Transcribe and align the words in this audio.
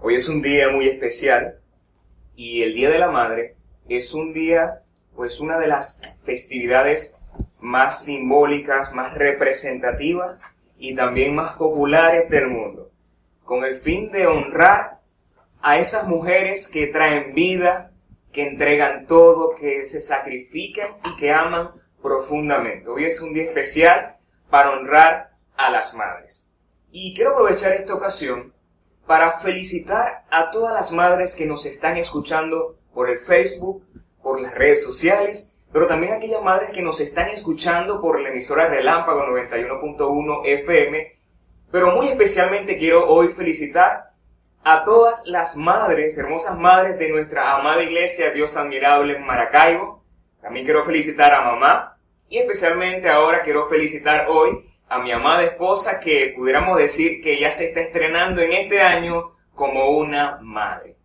Hoy 0.00 0.14
es 0.14 0.28
un 0.28 0.42
día 0.42 0.70
muy 0.70 0.88
especial 0.88 1.58
y 2.36 2.62
el 2.62 2.72
Día 2.74 2.88
de 2.88 3.00
la 3.00 3.10
Madre 3.10 3.56
es 3.88 4.14
un 4.14 4.32
día, 4.32 4.84
pues 5.16 5.40
una 5.40 5.58
de 5.58 5.66
las 5.66 6.02
festividades 6.22 7.18
más 7.58 8.04
simbólicas, 8.04 8.92
más 8.92 9.14
representativas 9.14 10.40
y 10.78 10.94
también 10.94 11.34
más 11.34 11.54
populares 11.54 12.30
del 12.30 12.46
mundo, 12.46 12.92
con 13.42 13.64
el 13.64 13.74
fin 13.74 14.12
de 14.12 14.28
honrar 14.28 15.00
a 15.60 15.78
esas 15.78 16.06
mujeres 16.06 16.68
que 16.68 16.86
traen 16.86 17.34
vida, 17.34 17.90
que 18.30 18.46
entregan 18.46 19.04
todo, 19.08 19.56
que 19.56 19.84
se 19.84 20.00
sacrifican 20.00 20.92
y 21.06 21.16
que 21.16 21.32
aman 21.32 21.70
profundamente. 22.00 22.88
Hoy 22.88 23.06
es 23.06 23.20
un 23.20 23.34
día 23.34 23.42
especial 23.42 24.16
para 24.48 24.70
honrar 24.70 25.32
a 25.56 25.70
las 25.70 25.92
madres. 25.94 26.52
Y 26.92 27.14
quiero 27.16 27.32
aprovechar 27.32 27.72
esta 27.72 27.94
ocasión 27.94 28.52
para 29.08 29.38
felicitar 29.38 30.26
a 30.30 30.50
todas 30.50 30.74
las 30.74 30.92
madres 30.92 31.34
que 31.34 31.46
nos 31.46 31.64
están 31.64 31.96
escuchando 31.96 32.76
por 32.92 33.08
el 33.08 33.18
Facebook, 33.18 33.82
por 34.22 34.38
las 34.38 34.54
redes 34.54 34.84
sociales, 34.84 35.56
pero 35.72 35.86
también 35.86 36.12
a 36.12 36.16
aquellas 36.16 36.42
madres 36.42 36.70
que 36.70 36.82
nos 36.82 37.00
están 37.00 37.30
escuchando 37.30 38.02
por 38.02 38.20
la 38.20 38.28
emisora 38.28 38.68
Relámpago 38.68 39.24
91.1 39.24 40.42
FM. 40.44 41.18
Pero 41.72 41.92
muy 41.92 42.08
especialmente 42.08 42.76
quiero 42.76 43.08
hoy 43.08 43.28
felicitar 43.28 44.12
a 44.62 44.84
todas 44.84 45.26
las 45.26 45.56
madres, 45.56 46.18
hermosas 46.18 46.58
madres 46.58 46.98
de 46.98 47.08
nuestra 47.08 47.56
amada 47.56 47.82
iglesia 47.82 48.30
Dios 48.32 48.58
Admirable 48.58 49.16
en 49.16 49.24
Maracaibo. 49.24 50.04
También 50.42 50.66
quiero 50.66 50.84
felicitar 50.84 51.32
a 51.32 51.50
mamá 51.50 51.96
y 52.28 52.36
especialmente 52.36 53.08
ahora 53.08 53.40
quiero 53.40 53.68
felicitar 53.68 54.26
hoy 54.28 54.67
a 54.88 54.98
mi 55.00 55.12
amada 55.12 55.44
esposa 55.44 56.00
que 56.00 56.32
pudiéramos 56.36 56.78
decir 56.78 57.22
que 57.22 57.38
ya 57.38 57.50
se 57.50 57.66
está 57.66 57.80
estrenando 57.80 58.40
en 58.40 58.52
este 58.52 58.80
año 58.80 59.32
como 59.54 59.90
una 59.90 60.38
madre. 60.40 60.96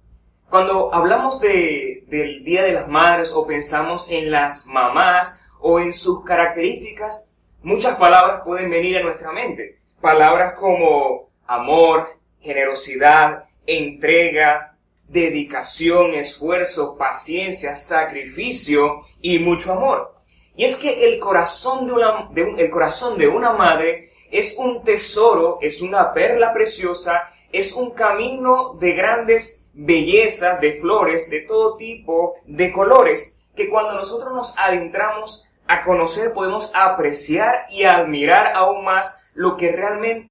Cuando 0.49 0.93
hablamos 0.93 1.41
de, 1.41 2.03
del 2.07 2.43
Día 2.43 2.63
de 2.63 2.73
las 2.73 2.87
Madres 2.87 3.33
o 3.33 3.47
pensamos 3.47 4.11
en 4.11 4.29
las 4.29 4.67
mamás 4.67 5.43
o 5.59 5.79
en 5.79 5.93
sus 5.93 6.23
características, 6.23 7.33
muchas 7.63 7.95
palabras 7.97 8.41
pueden 8.45 8.69
venir 8.69 8.97
a 8.97 9.03
nuestra 9.03 9.31
mente. 9.31 9.79
Palabras 9.99 10.53
como 10.53 11.29
amor, 11.47 12.17
generosidad, 12.39 13.45
entrega, 13.65 14.77
dedicación, 15.07 16.13
esfuerzo, 16.13 16.97
paciencia, 16.97 17.75
sacrificio 17.75 19.01
y 19.21 19.39
mucho 19.39 19.73
amor. 19.73 20.13
Y 20.55 20.65
es 20.65 20.75
que 20.77 21.07
el 21.07 21.19
corazón 21.19 21.87
de 21.87 21.93
una, 21.93 22.29
el 22.35 22.69
corazón 22.69 23.17
de 23.17 23.27
una 23.27 23.53
madre 23.53 24.11
es 24.31 24.57
un 24.57 24.83
tesoro, 24.83 25.59
es 25.61 25.81
una 25.81 26.13
perla 26.13 26.53
preciosa, 26.53 27.31
es 27.51 27.73
un 27.73 27.91
camino 27.91 28.75
de 28.79 28.93
grandes 28.93 29.67
bellezas, 29.73 30.61
de 30.61 30.73
flores, 30.73 31.29
de 31.29 31.41
todo 31.41 31.77
tipo, 31.77 32.35
de 32.45 32.71
colores, 32.71 33.43
que 33.55 33.69
cuando 33.69 33.93
nosotros 33.93 34.33
nos 34.33 34.57
adentramos 34.57 35.49
a 35.67 35.83
conocer 35.83 36.33
podemos 36.33 36.71
apreciar 36.75 37.65
y 37.69 37.83
admirar 37.83 38.53
aún 38.55 38.83
más 38.83 39.21
lo 39.33 39.55
que 39.55 39.71
realmente 39.71 40.29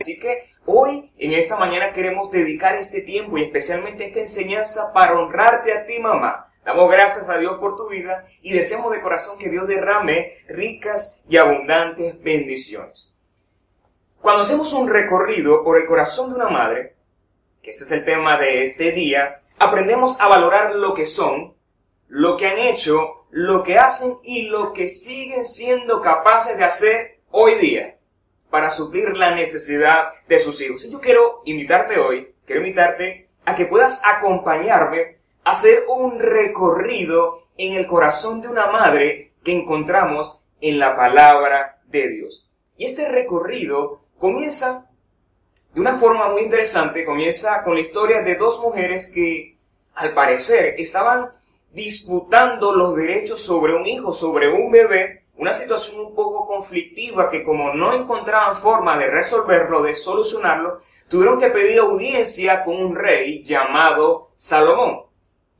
Así 0.00 0.18
que 0.18 0.50
hoy, 0.66 1.12
en 1.16 1.32
esta 1.32 1.56
mañana, 1.56 1.92
queremos 1.92 2.30
dedicar 2.30 2.74
este 2.74 3.00
tiempo 3.00 3.38
y 3.38 3.44
especialmente 3.44 4.04
esta 4.04 4.20
enseñanza 4.20 4.92
para 4.92 5.18
honrarte 5.18 5.72
a 5.72 5.86
ti, 5.86 5.98
mamá, 5.98 6.52
Damos 6.64 6.90
gracias 6.90 7.28
a 7.28 7.36
Dios 7.36 7.58
por 7.58 7.76
tu 7.76 7.88
vida 7.88 8.26
y 8.40 8.52
deseamos 8.52 8.90
de 8.90 9.02
corazón 9.02 9.38
que 9.38 9.50
Dios 9.50 9.68
derrame 9.68 10.32
ricas 10.48 11.22
y 11.28 11.36
abundantes 11.36 12.20
bendiciones. 12.22 13.16
Cuando 14.20 14.42
hacemos 14.42 14.72
un 14.72 14.88
recorrido 14.88 15.62
por 15.62 15.76
el 15.76 15.86
corazón 15.86 16.30
de 16.30 16.36
una 16.36 16.48
madre, 16.48 16.96
que 17.62 17.70
ese 17.70 17.84
es 17.84 17.92
el 17.92 18.06
tema 18.06 18.38
de 18.38 18.62
este 18.62 18.92
día, 18.92 19.40
aprendemos 19.58 20.18
a 20.20 20.28
valorar 20.28 20.74
lo 20.74 20.94
que 20.94 21.04
son, 21.04 21.54
lo 22.08 22.38
que 22.38 22.46
han 22.46 22.58
hecho, 22.58 23.26
lo 23.30 23.62
que 23.62 23.78
hacen 23.78 24.16
y 24.22 24.48
lo 24.48 24.72
que 24.72 24.88
siguen 24.88 25.44
siendo 25.44 26.00
capaces 26.00 26.56
de 26.56 26.64
hacer 26.64 27.20
hoy 27.30 27.56
día 27.56 27.98
para 28.48 28.70
suplir 28.70 29.16
la 29.16 29.34
necesidad 29.34 30.12
de 30.28 30.40
sus 30.40 30.62
hijos. 30.62 30.84
Y 30.84 30.92
yo 30.92 31.00
quiero 31.00 31.42
invitarte 31.44 31.98
hoy, 31.98 32.34
quiero 32.46 32.62
invitarte 32.62 33.28
a 33.44 33.54
que 33.54 33.66
puedas 33.66 34.02
acompañarme 34.06 35.18
hacer 35.44 35.84
un 35.88 36.18
recorrido 36.18 37.44
en 37.56 37.74
el 37.74 37.86
corazón 37.86 38.40
de 38.40 38.48
una 38.48 38.66
madre 38.66 39.32
que 39.44 39.52
encontramos 39.52 40.44
en 40.60 40.78
la 40.78 40.96
palabra 40.96 41.82
de 41.86 42.08
Dios. 42.08 42.50
Y 42.76 42.86
este 42.86 43.08
recorrido 43.08 44.00
comienza 44.18 44.90
de 45.74 45.80
una 45.80 45.94
forma 45.94 46.28
muy 46.28 46.42
interesante, 46.42 47.04
comienza 47.04 47.62
con 47.64 47.74
la 47.74 47.80
historia 47.80 48.22
de 48.22 48.36
dos 48.36 48.60
mujeres 48.62 49.10
que 49.12 49.58
al 49.94 50.14
parecer 50.14 50.74
estaban 50.78 51.32
disputando 51.72 52.72
los 52.72 52.94
derechos 52.96 53.40
sobre 53.40 53.74
un 53.74 53.86
hijo, 53.86 54.12
sobre 54.12 54.52
un 54.52 54.70
bebé, 54.70 55.24
una 55.36 55.52
situación 55.52 56.00
un 56.00 56.14
poco 56.14 56.46
conflictiva 56.46 57.28
que 57.28 57.42
como 57.42 57.74
no 57.74 57.92
encontraban 57.92 58.56
forma 58.56 58.96
de 58.96 59.08
resolverlo, 59.08 59.82
de 59.82 59.96
solucionarlo, 59.96 60.80
tuvieron 61.08 61.40
que 61.40 61.50
pedir 61.50 61.80
audiencia 61.80 62.62
con 62.62 62.76
un 62.76 62.94
rey 62.94 63.44
llamado 63.44 64.30
Salomón. 64.36 65.03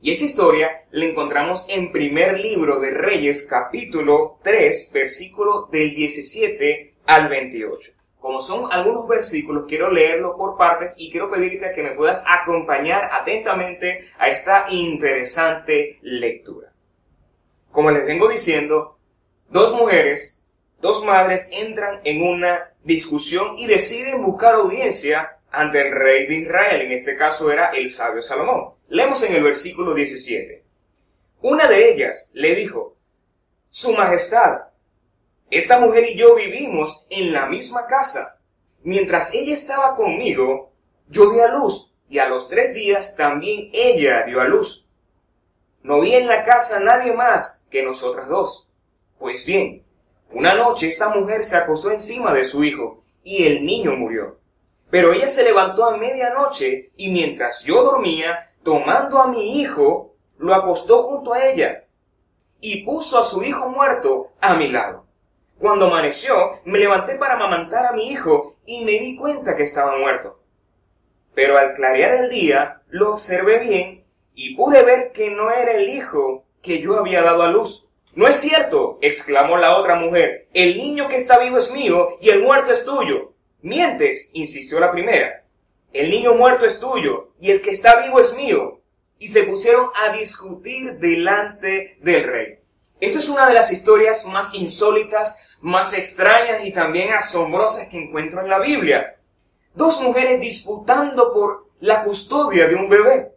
Y 0.05 0.11
esta 0.11 0.25
historia 0.25 0.83
la 0.91 1.05
encontramos 1.05 1.65
en 1.67 1.91
primer 1.91 2.39
libro 2.39 2.79
de 2.79 2.91
Reyes, 2.91 3.47
capítulo 3.49 4.37
3, 4.43 4.91
versículo 4.93 5.67
del 5.71 5.95
17 5.95 6.93
al 7.07 7.27
28. 7.27 7.93
Como 8.19 8.39
son 8.39 8.71
algunos 8.71 9.07
versículos, 9.07 9.65
quiero 9.67 9.89
leerlos 9.89 10.35
por 10.37 10.57
partes 10.57 10.93
y 10.95 11.09
quiero 11.09 11.31
pedirte 11.31 11.71
que 11.73 11.81
me 11.81 11.95
puedas 11.95 12.23
acompañar 12.27 13.09
atentamente 13.13 14.05
a 14.19 14.29
esta 14.29 14.67
interesante 14.69 15.97
lectura. 16.03 16.71
Como 17.71 17.89
les 17.89 18.05
vengo 18.05 18.29
diciendo, 18.29 18.99
dos 19.49 19.73
mujeres, 19.73 20.43
dos 20.81 21.03
madres 21.03 21.49
entran 21.51 22.01
en 22.03 22.21
una 22.21 22.75
discusión 22.83 23.57
y 23.57 23.65
deciden 23.65 24.21
buscar 24.21 24.53
audiencia 24.53 25.39
ante 25.49 25.81
el 25.81 25.91
rey 25.95 26.27
de 26.27 26.35
Israel, 26.35 26.81
en 26.83 26.91
este 26.91 27.17
caso 27.17 27.51
era 27.51 27.71
el 27.71 27.89
sabio 27.89 28.21
Salomón. 28.21 28.74
Leemos 28.87 29.23
en 29.23 29.35
el 29.35 29.43
versículo 29.43 29.93
17. 29.93 30.63
Una 31.41 31.67
de 31.67 31.91
ellas 31.91 32.29
le 32.33 32.55
dijo, 32.55 32.95
Su 33.69 33.93
Majestad, 33.93 34.61
esta 35.49 35.79
mujer 35.79 36.09
y 36.09 36.15
yo 36.15 36.35
vivimos 36.35 37.07
en 37.09 37.33
la 37.33 37.45
misma 37.45 37.87
casa. 37.87 38.39
Mientras 38.83 39.33
ella 39.33 39.53
estaba 39.53 39.95
conmigo, 39.95 40.71
yo 41.07 41.31
di 41.31 41.39
a 41.39 41.47
luz, 41.47 41.93
y 42.09 42.19
a 42.19 42.29
los 42.29 42.49
tres 42.49 42.73
días 42.73 43.15
también 43.15 43.69
ella 43.73 44.23
dio 44.23 44.41
a 44.41 44.45
luz. 44.45 44.89
No 45.81 46.01
vi 46.01 46.13
en 46.13 46.27
la 46.27 46.43
casa 46.43 46.79
nadie 46.79 47.13
más 47.13 47.65
que 47.69 47.83
nosotras 47.83 48.27
dos. 48.27 48.69
Pues 49.17 49.45
bien, 49.45 49.83
una 50.31 50.55
noche 50.55 50.87
esta 50.87 51.09
mujer 51.09 51.43
se 51.43 51.57
acostó 51.57 51.91
encima 51.91 52.33
de 52.33 52.45
su 52.45 52.63
hijo, 52.63 53.03
y 53.23 53.45
el 53.45 53.65
niño 53.65 53.95
murió. 53.95 54.39
Pero 54.89 55.13
ella 55.13 55.27
se 55.27 55.43
levantó 55.43 55.85
a 55.85 55.97
medianoche 55.97 56.91
y 56.95 57.09
mientras 57.11 57.63
yo 57.63 57.83
dormía, 57.83 58.51
tomando 58.65 59.21
a 59.21 59.27
mi 59.27 59.61
hijo, 59.61 60.15
lo 60.39 60.55
acostó 60.55 61.03
junto 61.03 61.33
a 61.33 61.45
ella 61.45 61.85
y 62.59 62.83
puso 62.83 63.19
a 63.19 63.23
su 63.23 63.43
hijo 63.43 63.69
muerto 63.69 64.31
a 64.41 64.55
mi 64.55 64.69
lado. 64.69 65.05
Cuando 65.59 65.85
amaneció, 65.85 66.59
me 66.65 66.79
levanté 66.79 67.15
para 67.15 67.35
amamantar 67.35 67.85
a 67.85 67.91
mi 67.91 68.09
hijo 68.09 68.55
y 68.65 68.83
me 68.83 68.93
di 68.93 69.15
cuenta 69.15 69.55
que 69.55 69.63
estaba 69.63 69.95
muerto. 69.97 70.39
Pero 71.35 71.59
al 71.59 71.75
clarear 71.75 72.15
el 72.15 72.29
día, 72.31 72.81
lo 72.89 73.13
observé 73.13 73.59
bien 73.59 74.03
y 74.33 74.55
pude 74.55 74.83
ver 74.83 75.11
que 75.11 75.29
no 75.29 75.51
era 75.51 75.73
el 75.73 75.87
hijo 75.87 76.45
que 76.63 76.81
yo 76.81 76.97
había 76.97 77.21
dado 77.21 77.43
a 77.43 77.51
luz. 77.51 77.91
No 78.15 78.27
es 78.27 78.37
cierto, 78.37 78.97
exclamó 79.01 79.57
la 79.57 79.77
otra 79.77 79.95
mujer, 79.95 80.47
el 80.53 80.75
niño 80.75 81.07
que 81.07 81.17
está 81.17 81.37
vivo 81.37 81.59
es 81.59 81.71
mío 81.71 82.17
y 82.19 82.29
el 82.29 82.41
muerto 82.41 82.71
es 82.71 82.83
tuyo. 82.83 83.33
Mientes, 83.61 84.31
insistió 84.33 84.79
la 84.79 84.91
primera. 84.91 85.44
El 85.95 86.09
niño 86.09 86.33
muerto 86.33 86.65
es 86.65 86.77
tuyo 86.77 87.29
y 87.39 87.51
el 87.51 87.61
que 87.61 87.71
está 87.71 88.01
vivo 88.01 88.19
es 88.19 88.35
mío. 88.35 88.81
Y 89.17 89.29
se 89.29 89.43
pusieron 89.43 89.91
a 89.95 90.11
discutir 90.11 90.99
delante 90.99 91.97
del 92.01 92.23
rey. 92.25 92.59
Esto 92.99 93.19
es 93.19 93.29
una 93.29 93.47
de 93.47 93.53
las 93.53 93.71
historias 93.71 94.25
más 94.25 94.53
insólitas, 94.55 95.51
más 95.61 95.97
extrañas 95.97 96.65
y 96.65 96.73
también 96.73 97.13
asombrosas 97.13 97.87
que 97.87 97.95
encuentro 97.95 98.41
en 98.41 98.49
la 98.49 98.59
Biblia. 98.59 99.15
Dos 99.73 100.01
mujeres 100.01 100.41
disputando 100.41 101.31
por 101.33 101.69
la 101.79 102.03
custodia 102.03 102.67
de 102.67 102.75
un 102.75 102.89
bebé. 102.89 103.31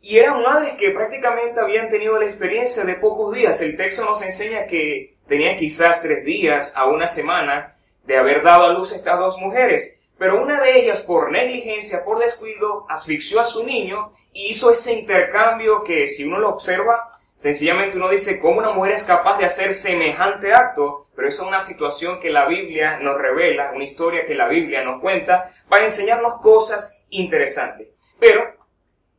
Y 0.00 0.18
eran 0.18 0.40
madres 0.40 0.74
que 0.74 0.92
prácticamente 0.92 1.58
habían 1.58 1.88
tenido 1.88 2.16
la 2.20 2.26
experiencia 2.26 2.84
de 2.84 2.94
pocos 2.94 3.34
días. 3.34 3.60
El 3.60 3.76
texto 3.76 4.04
nos 4.04 4.22
enseña 4.22 4.66
que 4.66 5.16
tenían 5.26 5.56
quizás 5.56 6.00
tres 6.02 6.24
días 6.24 6.74
a 6.76 6.86
una 6.86 7.08
semana 7.08 7.74
de 8.04 8.16
haber 8.16 8.44
dado 8.44 8.66
a 8.66 8.72
luz 8.72 8.92
estas 8.92 9.18
dos 9.18 9.38
mujeres, 9.38 9.97
pero 10.18 10.42
una 10.42 10.60
de 10.60 10.80
ellas 10.80 11.00
por 11.00 11.30
negligencia, 11.30 12.04
por 12.04 12.18
descuido, 12.18 12.86
asfixió 12.88 13.40
a 13.40 13.44
su 13.44 13.64
niño 13.64 14.12
y 14.32 14.50
hizo 14.50 14.72
ese 14.72 14.92
intercambio 14.92 15.84
que 15.84 16.08
si 16.08 16.24
uno 16.24 16.38
lo 16.38 16.48
observa 16.48 17.12
Sencillamente 17.38 17.96
uno 17.96 18.08
dice, 18.08 18.40
¿cómo 18.40 18.58
una 18.58 18.72
mujer 18.72 18.94
es 18.94 19.04
capaz 19.04 19.38
de 19.38 19.44
hacer 19.44 19.72
semejante 19.72 20.52
acto? 20.52 21.06
Pero 21.14 21.28
es 21.28 21.38
una 21.38 21.60
situación 21.60 22.18
que 22.18 22.30
la 22.30 22.46
Biblia 22.46 22.98
nos 22.98 23.16
revela, 23.16 23.70
una 23.72 23.84
historia 23.84 24.26
que 24.26 24.34
la 24.34 24.48
Biblia 24.48 24.82
nos 24.82 25.00
cuenta, 25.00 25.52
para 25.68 25.84
enseñarnos 25.84 26.40
cosas 26.40 27.06
interesantes. 27.10 27.90
Pero, 28.18 28.56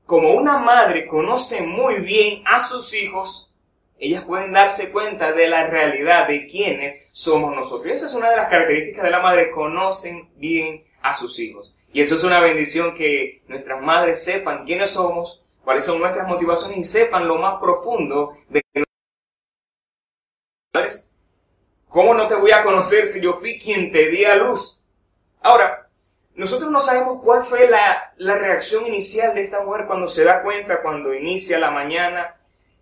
como 0.06 0.34
una 0.34 0.58
madre 0.58 1.08
conoce 1.08 1.62
muy 1.62 2.02
bien 2.02 2.44
a 2.46 2.60
sus 2.60 2.94
hijos, 2.94 3.54
ellas 3.98 4.26
pueden 4.26 4.52
darse 4.52 4.92
cuenta 4.92 5.32
de 5.32 5.48
la 5.48 5.68
realidad 5.68 6.28
de 6.28 6.46
quiénes 6.46 7.08
somos 7.14 7.56
nosotros. 7.56 7.88
Y 7.88 7.96
esa 7.96 8.08
es 8.08 8.14
una 8.14 8.32
de 8.32 8.38
las 8.38 8.50
características 8.50 9.04
de 9.06 9.12
la 9.12 9.22
madre, 9.22 9.52
conocen 9.52 10.30
bien 10.36 10.84
a 11.02 11.14
sus 11.14 11.40
hijos. 11.40 11.74
Y 11.92 12.02
eso 12.02 12.16
es 12.16 12.24
una 12.24 12.40
bendición 12.40 12.96
que 12.96 13.42
nuestras 13.48 13.82
madres 13.82 14.24
sepan 14.24 14.66
quiénes 14.66 14.92
somos, 14.92 15.44
cuáles 15.64 15.86
son 15.86 16.00
nuestras 16.00 16.28
motivaciones 16.28 16.78
y 16.78 16.84
sepan 16.84 17.28
lo 17.28 17.38
más 17.38 17.60
profundo 17.60 18.34
de 18.50 18.62
¿Cómo 21.90 22.14
no 22.14 22.28
te 22.28 22.36
voy 22.36 22.52
a 22.52 22.64
conocer 22.64 23.08
si 23.08 23.20
yo 23.20 23.34
fui 23.34 23.58
quien 23.58 23.92
te 23.92 24.10
di 24.10 24.24
a 24.24 24.36
luz? 24.36 24.84
Ahora, 25.42 25.88
nosotros 26.36 26.72
no 26.72 26.80
sabemos 26.80 27.22
cuál 27.24 27.44
fue 27.44 27.68
la, 27.68 28.14
la, 28.18 28.38
reacción 28.38 28.86
inicial 28.86 29.34
de 29.34 29.42
esta 29.42 29.62
mujer 29.62 29.88
cuando 29.88 30.08
se 30.08 30.24
da 30.24 30.44
cuenta, 30.44 30.84
cuando 30.84 31.14
inicia 31.14 31.58
la 31.58 31.72
mañana, 31.72 32.39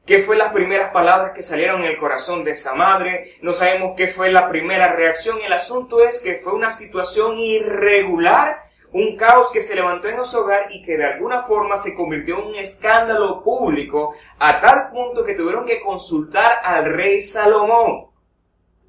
qué 0.08 0.20
fue 0.20 0.38
las 0.38 0.54
primeras 0.54 0.92
palabras 0.92 1.34
que 1.34 1.44
salieron 1.44 1.82
en 1.82 1.92
el 1.92 2.00
corazón 2.00 2.44
de 2.44 2.52
esa 2.52 2.74
madre, 2.74 3.34
no 3.42 3.54
sabemos 3.54 3.94
qué 3.96 4.08
fue 4.08 4.32
la 4.32 4.50
primera 4.50 4.94
reacción. 4.94 5.40
El 5.46 5.54
asunto 5.54 6.02
es 6.02 6.24
que 6.24 6.36
fue 6.36 6.54
una 6.54 6.72
situación 6.72 7.38
irregular 7.38 8.66
un 8.94 9.18
caos 9.18 9.52
que 9.52 9.62
se 9.62 9.76
levantó 9.76 10.08
en 10.08 10.24
su 10.24 10.40
hogar 10.40 10.68
y 10.72 10.82
que 10.82 10.98
de 10.98 11.06
alguna 11.06 11.42
forma 11.42 11.78
se 11.78 11.94
convirtió 11.94 12.40
en 12.40 12.48
un 12.48 12.56
escándalo 12.56 13.44
público 13.44 14.16
a 14.40 14.60
tal 14.60 14.90
punto 14.90 15.26
que 15.26 15.34
tuvieron 15.34 15.66
que 15.66 15.82
consultar 15.82 16.60
al 16.64 16.86
rey 16.86 17.22
Salomón. 17.22 18.08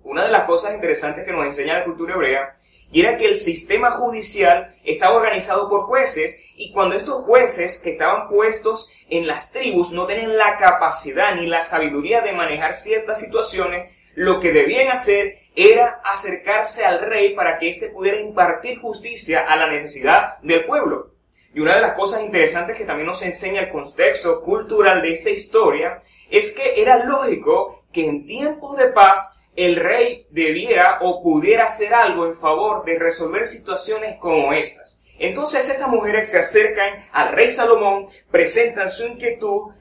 Una 0.05 0.25
de 0.25 0.31
las 0.31 0.45
cosas 0.45 0.73
interesantes 0.73 1.25
que 1.25 1.33
nos 1.33 1.45
enseña 1.45 1.79
la 1.79 1.85
cultura 1.85 2.15
hebrea 2.15 2.57
era 2.93 3.17
que 3.17 3.27
el 3.27 3.37
sistema 3.37 3.91
judicial 3.91 4.75
estaba 4.85 5.17
organizado 5.17 5.69
por 5.69 5.83
jueces 5.83 6.43
y 6.57 6.73
cuando 6.73 6.97
estos 6.97 7.25
jueces 7.25 7.81
que 7.81 7.91
estaban 7.91 8.29
puestos 8.29 8.91
en 9.11 9.27
las 9.27 9.53
tribus 9.53 9.93
no 9.93 10.07
tenían 10.07 10.37
la 10.37 10.57
capacidad 10.57 11.35
ni 11.35 11.47
la 11.47 11.63
sabiduría 11.63 12.23
de 12.23 12.33
manejar 12.33 12.75
ciertas 12.75 13.21
situaciones, 13.21 13.93
lo 14.15 14.41
que 14.41 14.53
debían 14.53 14.89
hacer 14.89 15.39
era 15.55 16.01
acercarse 16.05 16.85
al 16.85 17.01
rey 17.01 17.35
para 17.35 17.59
que 17.59 17.69
éste 17.69 17.89
pudiera 17.89 18.21
impartir 18.21 18.81
justicia 18.81 19.41
a 19.41 19.57
la 19.57 19.69
necesidad 19.69 20.39
del 20.43 20.65
pueblo. 20.65 21.13
Y 21.55 21.61
una 21.61 21.75
de 21.75 21.81
las 21.81 21.93
cosas 21.93 22.23
interesantes 22.23 22.77
que 22.77 22.85
también 22.85 23.07
nos 23.07 23.23
enseña 23.23 23.63
el 23.63 23.71
contexto 23.71 24.43
cultural 24.43 25.03
de 25.03 25.13
esta 25.13 25.31
historia 25.31 26.03
es 26.31 26.53
que 26.53 26.81
era 26.81 27.05
lógico 27.05 27.85
que 27.93 28.07
en 28.07 28.27
tiempos 28.27 28.77
de 28.77 28.89
paz 28.89 29.38
el 29.59 29.75
rey 29.75 30.25
debiera 30.31 30.99
o 31.01 31.21
pudiera 31.21 31.65
hacer 31.65 31.93
algo 31.93 32.27
en 32.27 32.37
favor 32.37 32.85
de 32.85 32.97
resolver 32.97 33.45
situaciones 33.45 34.17
como 34.21 34.53
estas. 34.53 35.03
Entonces 35.19 35.69
estas 35.69 35.89
mujeres 35.89 36.31
se 36.31 36.39
acercan 36.39 37.05
al 37.11 37.33
rey 37.33 37.49
Salomón, 37.49 38.07
presentan 38.31 38.89
su 38.89 39.09
inquietud, 39.09 39.73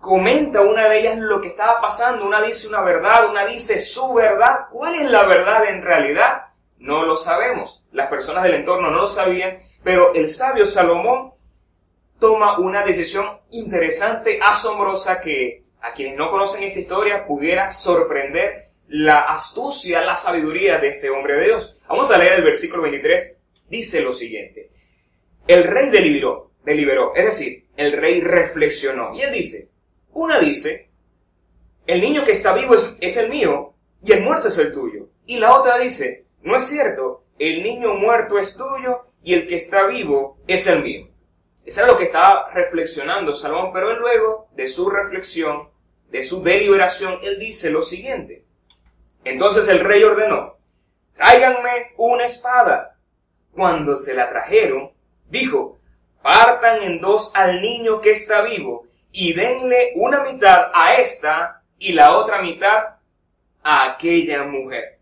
comenta 0.00 0.60
una 0.60 0.88
de 0.88 1.00
ellas 1.00 1.18
lo 1.18 1.40
que 1.40 1.48
estaba 1.48 1.80
pasando, 1.80 2.24
una 2.24 2.40
dice 2.40 2.68
una 2.68 2.82
verdad, 2.82 3.28
una 3.28 3.46
dice 3.46 3.80
su 3.80 4.14
verdad. 4.14 4.66
¿Cuál 4.70 4.94
es 4.94 5.10
la 5.10 5.26
verdad 5.26 5.64
en 5.70 5.82
realidad? 5.82 6.42
No 6.78 7.04
lo 7.04 7.16
sabemos. 7.16 7.84
Las 7.90 8.06
personas 8.06 8.44
del 8.44 8.54
entorno 8.54 8.92
no 8.92 9.00
lo 9.00 9.08
sabían, 9.08 9.58
pero 9.82 10.14
el 10.14 10.28
sabio 10.28 10.66
Salomón 10.66 11.32
toma 12.20 12.60
una 12.60 12.84
decisión 12.84 13.40
interesante, 13.50 14.38
asombrosa, 14.40 15.20
que 15.20 15.64
a 15.80 15.92
quienes 15.94 16.16
no 16.16 16.30
conocen 16.30 16.62
esta 16.62 16.78
historia 16.78 17.26
pudiera 17.26 17.72
sorprender 17.72 18.65
la 18.88 19.20
astucia, 19.20 20.02
la 20.02 20.14
sabiduría 20.14 20.78
de 20.78 20.88
este 20.88 21.10
hombre 21.10 21.36
de 21.36 21.44
Dios. 21.46 21.76
Vamos 21.88 22.10
a 22.10 22.18
leer 22.18 22.34
el 22.34 22.44
versículo 22.44 22.82
23. 22.82 23.38
Dice 23.68 24.00
lo 24.00 24.12
siguiente. 24.12 24.70
El 25.46 25.64
rey 25.64 25.90
deliberó, 25.90 26.52
deliberó, 26.64 27.14
es 27.14 27.24
decir, 27.24 27.66
el 27.76 27.92
rey 27.92 28.20
reflexionó. 28.20 29.14
Y 29.14 29.22
él 29.22 29.32
dice, 29.32 29.70
una 30.12 30.40
dice, 30.40 30.90
el 31.86 32.00
niño 32.00 32.24
que 32.24 32.32
está 32.32 32.52
vivo 32.52 32.74
es, 32.74 33.16
el 33.16 33.30
mío 33.30 33.74
y 34.02 34.12
el 34.12 34.22
muerto 34.22 34.48
es 34.48 34.58
el 34.58 34.72
tuyo. 34.72 35.08
Y 35.26 35.38
la 35.38 35.56
otra 35.56 35.78
dice, 35.78 36.26
no 36.42 36.56
es 36.56 36.64
cierto, 36.64 37.24
el 37.38 37.62
niño 37.62 37.94
muerto 37.94 38.38
es 38.38 38.56
tuyo 38.56 39.06
y 39.22 39.34
el 39.34 39.46
que 39.46 39.56
está 39.56 39.86
vivo 39.86 40.38
es 40.46 40.66
el 40.66 40.82
mío. 40.82 41.08
Eso 41.64 41.80
era 41.80 41.92
lo 41.92 41.98
que 41.98 42.04
estaba 42.04 42.50
reflexionando 42.52 43.34
Salomón, 43.34 43.72
pero 43.72 43.98
luego 43.98 44.48
de 44.54 44.68
su 44.68 44.88
reflexión, 44.88 45.68
de 46.10 46.22
su 46.22 46.42
deliberación, 46.42 47.18
él 47.22 47.38
dice 47.38 47.70
lo 47.70 47.82
siguiente. 47.82 48.45
Entonces 49.26 49.66
el 49.66 49.80
rey 49.80 50.04
ordenó, 50.04 50.56
tráiganme 51.16 51.94
una 51.96 52.26
espada. 52.26 52.96
Cuando 53.50 53.96
se 53.96 54.14
la 54.14 54.28
trajeron, 54.28 54.92
dijo, 55.28 55.80
partan 56.22 56.80
en 56.82 57.00
dos 57.00 57.34
al 57.34 57.60
niño 57.60 58.00
que 58.00 58.12
está 58.12 58.42
vivo 58.42 58.86
y 59.10 59.32
denle 59.32 59.90
una 59.96 60.20
mitad 60.20 60.70
a 60.72 60.94
esta 60.94 61.64
y 61.76 61.92
la 61.92 62.16
otra 62.16 62.40
mitad 62.40 62.98
a 63.64 63.90
aquella 63.90 64.44
mujer. 64.44 65.00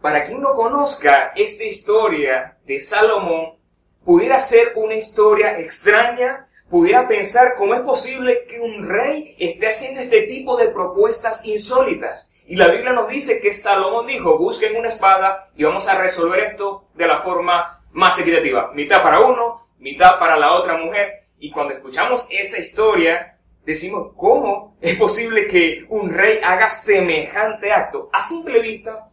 Para 0.00 0.24
quien 0.24 0.40
no 0.40 0.54
conozca 0.54 1.34
esta 1.36 1.64
historia 1.64 2.56
de 2.64 2.80
Salomón, 2.80 3.56
pudiera 4.02 4.40
ser 4.40 4.72
una 4.76 4.94
historia 4.94 5.58
extraña, 5.58 6.46
pudiera 6.70 7.06
pensar 7.06 7.54
cómo 7.58 7.74
es 7.74 7.82
posible 7.82 8.46
que 8.48 8.60
un 8.60 8.88
rey 8.88 9.36
esté 9.38 9.68
haciendo 9.68 10.00
este 10.00 10.22
tipo 10.22 10.56
de 10.56 10.68
propuestas 10.68 11.44
insólitas. 11.44 12.30
Y 12.48 12.54
la 12.54 12.68
Biblia 12.68 12.92
nos 12.92 13.08
dice 13.08 13.40
que 13.40 13.52
Salomón 13.52 14.06
dijo, 14.06 14.38
busquen 14.38 14.76
una 14.76 14.88
espada 14.88 15.50
y 15.56 15.64
vamos 15.64 15.88
a 15.88 15.98
resolver 15.98 16.40
esto 16.40 16.88
de 16.94 17.08
la 17.08 17.18
forma 17.18 17.84
más 17.92 18.18
equitativa. 18.20 18.70
Mitad 18.72 19.02
para 19.02 19.20
uno, 19.20 19.68
mitad 19.78 20.18
para 20.20 20.36
la 20.36 20.52
otra 20.52 20.76
mujer. 20.76 21.26
Y 21.38 21.50
cuando 21.50 21.74
escuchamos 21.74 22.28
esa 22.30 22.60
historia, 22.60 23.38
decimos, 23.64 24.12
¿cómo 24.16 24.76
es 24.80 24.96
posible 24.96 25.48
que 25.48 25.86
un 25.88 26.10
rey 26.10 26.38
haga 26.44 26.70
semejante 26.70 27.72
acto? 27.72 28.10
A 28.12 28.22
simple 28.22 28.60
vista, 28.60 29.10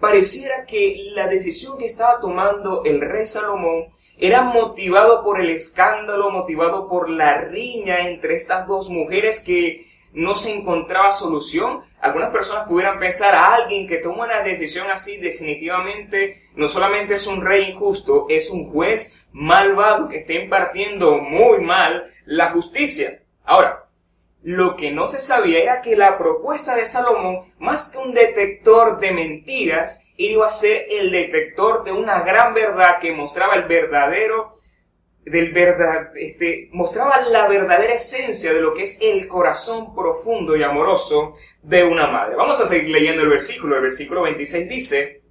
pareciera 0.00 0.64
que 0.64 1.10
la 1.12 1.26
decisión 1.26 1.76
que 1.76 1.86
estaba 1.86 2.18
tomando 2.18 2.82
el 2.84 3.00
rey 3.02 3.26
Salomón 3.26 3.88
era 4.16 4.42
motivado 4.42 5.22
por 5.22 5.40
el 5.40 5.50
escándalo, 5.50 6.30
motivado 6.30 6.88
por 6.88 7.10
la 7.10 7.42
riña 7.42 8.08
entre 8.08 8.36
estas 8.36 8.66
dos 8.66 8.88
mujeres 8.88 9.42
que 9.44 9.83
no 10.14 10.34
se 10.34 10.54
encontraba 10.54 11.12
solución. 11.12 11.82
Algunas 12.00 12.30
personas 12.30 12.66
pudieran 12.66 12.98
pensar 12.98 13.34
a 13.34 13.54
alguien 13.54 13.86
que 13.86 13.98
toma 13.98 14.24
una 14.24 14.40
decisión 14.40 14.90
así 14.90 15.18
definitivamente 15.18 16.42
no 16.54 16.68
solamente 16.68 17.14
es 17.14 17.26
un 17.26 17.44
rey 17.44 17.70
injusto, 17.70 18.26
es 18.28 18.50
un 18.50 18.70
juez 18.70 19.26
malvado 19.32 20.08
que 20.08 20.18
está 20.18 20.34
impartiendo 20.34 21.18
muy 21.18 21.60
mal 21.60 22.12
la 22.24 22.50
justicia. 22.50 23.22
Ahora, 23.44 23.86
lo 24.42 24.76
que 24.76 24.92
no 24.92 25.06
se 25.06 25.18
sabía 25.18 25.60
era 25.62 25.82
que 25.82 25.96
la 25.96 26.18
propuesta 26.18 26.76
de 26.76 26.86
Salomón, 26.86 27.40
más 27.58 27.90
que 27.90 27.98
un 27.98 28.12
detector 28.12 29.00
de 29.00 29.12
mentiras, 29.12 30.06
iba 30.16 30.46
a 30.46 30.50
ser 30.50 30.86
el 30.90 31.10
detector 31.10 31.82
de 31.82 31.92
una 31.92 32.20
gran 32.20 32.54
verdad 32.54 33.00
que 33.00 33.12
mostraba 33.12 33.54
el 33.54 33.64
verdadero, 33.64 34.54
del 35.24 35.52
verdad, 35.52 36.12
este, 36.16 36.68
mostraba 36.72 37.20
la 37.22 37.48
verdadera 37.48 37.94
esencia 37.94 38.52
de 38.52 38.60
lo 38.60 38.74
que 38.74 38.82
es 38.82 39.00
el 39.00 39.26
corazón 39.26 39.94
profundo 39.94 40.56
y 40.56 40.62
amoroso 40.62 41.34
de 41.62 41.84
una 41.84 42.06
madre. 42.08 42.36
Vamos 42.36 42.60
a 42.60 42.66
seguir 42.66 42.90
leyendo 42.90 43.22
el 43.22 43.30
versículo. 43.30 43.76
El 43.76 43.82
versículo 43.82 44.22
26 44.22 44.68
dice, 44.68 45.22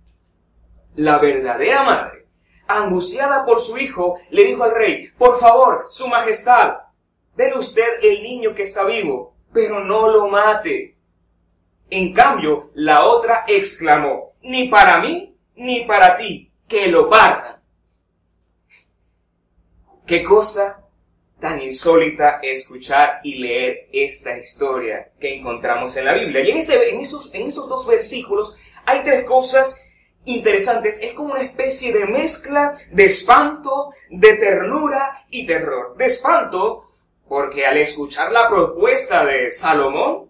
la 0.95 1.19
verdadera 1.19 1.83
madre 1.83 2.23
angustiada 2.67 3.45
por 3.45 3.59
su 3.59 3.77
hijo, 3.77 4.19
le 4.29 4.45
dijo 4.45 4.63
al 4.63 4.71
rey, 4.71 5.09
por 5.17 5.39
favor, 5.39 5.85
su 5.89 6.07
majestad, 6.07 6.77
déle 7.35 7.57
usted 7.57 7.83
el 8.01 8.23
niño 8.23 8.53
que 8.53 8.63
está 8.63 8.83
vivo, 8.83 9.35
pero 9.51 9.79
no 9.83 10.09
lo 10.09 10.27
mate. 10.27 10.97
En 11.89 12.13
cambio, 12.13 12.71
la 12.73 13.05
otra 13.05 13.45
exclamó, 13.47 14.33
ni 14.41 14.67
para 14.67 14.99
mí, 14.99 15.35
ni 15.55 15.81
para 15.85 16.17
ti, 16.17 16.51
que 16.67 16.87
lo 16.87 17.09
partan. 17.09 17.52
Qué 20.05 20.23
cosa 20.23 20.83
tan 21.39 21.61
insólita 21.61 22.39
escuchar 22.41 23.19
y 23.23 23.35
leer 23.35 23.89
esta 23.91 24.37
historia 24.37 25.11
que 25.19 25.35
encontramos 25.35 25.95
en 25.97 26.05
la 26.05 26.13
Biblia. 26.13 26.41
Y 26.41 26.51
en, 26.51 26.57
este, 26.57 26.89
en, 26.89 26.99
estos, 26.99 27.33
en 27.33 27.47
estos 27.47 27.67
dos 27.67 27.87
versículos 27.87 28.57
hay 28.85 29.03
tres 29.03 29.23
cosas 29.25 29.89
interesantes. 30.25 31.01
Es 31.01 31.13
como 31.13 31.33
una 31.33 31.41
especie 31.41 31.93
de 31.93 32.05
mezcla 32.05 32.77
de 32.91 33.05
espanto, 33.05 33.91
de 34.09 34.35
ternura 34.35 35.25
y 35.29 35.45
terror. 35.45 35.95
De 35.97 36.05
espanto, 36.05 36.91
porque 37.27 37.65
al 37.65 37.77
escuchar 37.77 38.31
la 38.31 38.49
propuesta 38.49 39.25
de 39.25 39.51
Salomón, 39.51 40.29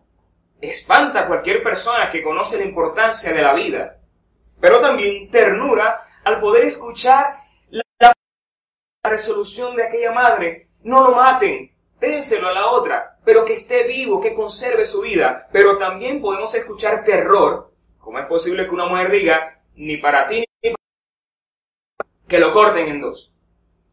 espanta 0.61 1.21
a 1.21 1.27
cualquier 1.27 1.61
persona 1.61 2.09
que 2.09 2.23
conoce 2.23 2.57
la 2.57 2.65
importancia 2.65 3.33
de 3.33 3.41
la 3.41 3.53
vida. 3.53 3.99
Pero 4.59 4.79
también 4.79 5.29
ternura 5.29 6.07
al 6.23 6.39
poder 6.39 6.65
escuchar 6.65 7.42
la 9.03 9.09
resolución 9.09 9.75
de 9.75 9.83
aquella 9.83 10.13
madre. 10.13 10.69
No 10.83 11.03
lo 11.03 11.13
maten, 11.13 11.71
dénselo 11.99 12.47
a 12.47 12.53
la 12.53 12.71
otra. 12.71 13.09
pero 13.25 13.45
que 13.45 13.53
esté 13.53 13.87
vivo, 13.87 14.19
que 14.19 14.33
conserve 14.33 14.83
su 14.83 15.01
vida. 15.01 15.47
Pero 15.53 15.77
también 15.77 16.21
podemos 16.21 16.53
escuchar 16.55 17.05
terror. 17.05 17.71
¿Cómo 17.99 18.19
es 18.19 18.25
posible 18.25 18.65
que 18.65 18.73
una 18.73 18.85
mujer 18.85 19.11
diga, 19.11 19.61
ni 19.75 19.95
para 19.95 20.27
ti 20.27 20.43
ni 20.61 20.71
para 20.71 22.09
que 22.27 22.39
lo 22.39 22.51
corten 22.51 22.87
en 22.87 22.99
dos? 22.99 23.33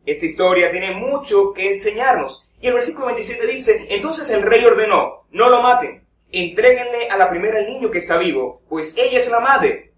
Esta 0.04 0.26
historia 0.26 0.72
tiene 0.72 0.96
mucho 0.96 1.52
que 1.52 1.68
enseñarnos. 1.68 2.48
Y 2.60 2.66
el 2.66 2.74
versículo 2.74 3.06
27 3.06 3.46
dice, 3.46 3.86
entonces 3.90 4.28
el 4.30 4.42
rey 4.42 4.64
ordenó, 4.64 5.26
no 5.30 5.48
lo 5.48 5.62
maten, 5.62 6.04
entréguenle 6.32 7.08
a 7.08 7.16
la 7.16 7.30
primera 7.30 7.60
el 7.60 7.68
niño 7.68 7.90
que 7.90 7.98
está 7.98 8.18
vivo, 8.18 8.62
pues 8.68 8.96
ella 8.98 9.18
es 9.18 9.30
la 9.30 9.38
madre. 9.38 9.89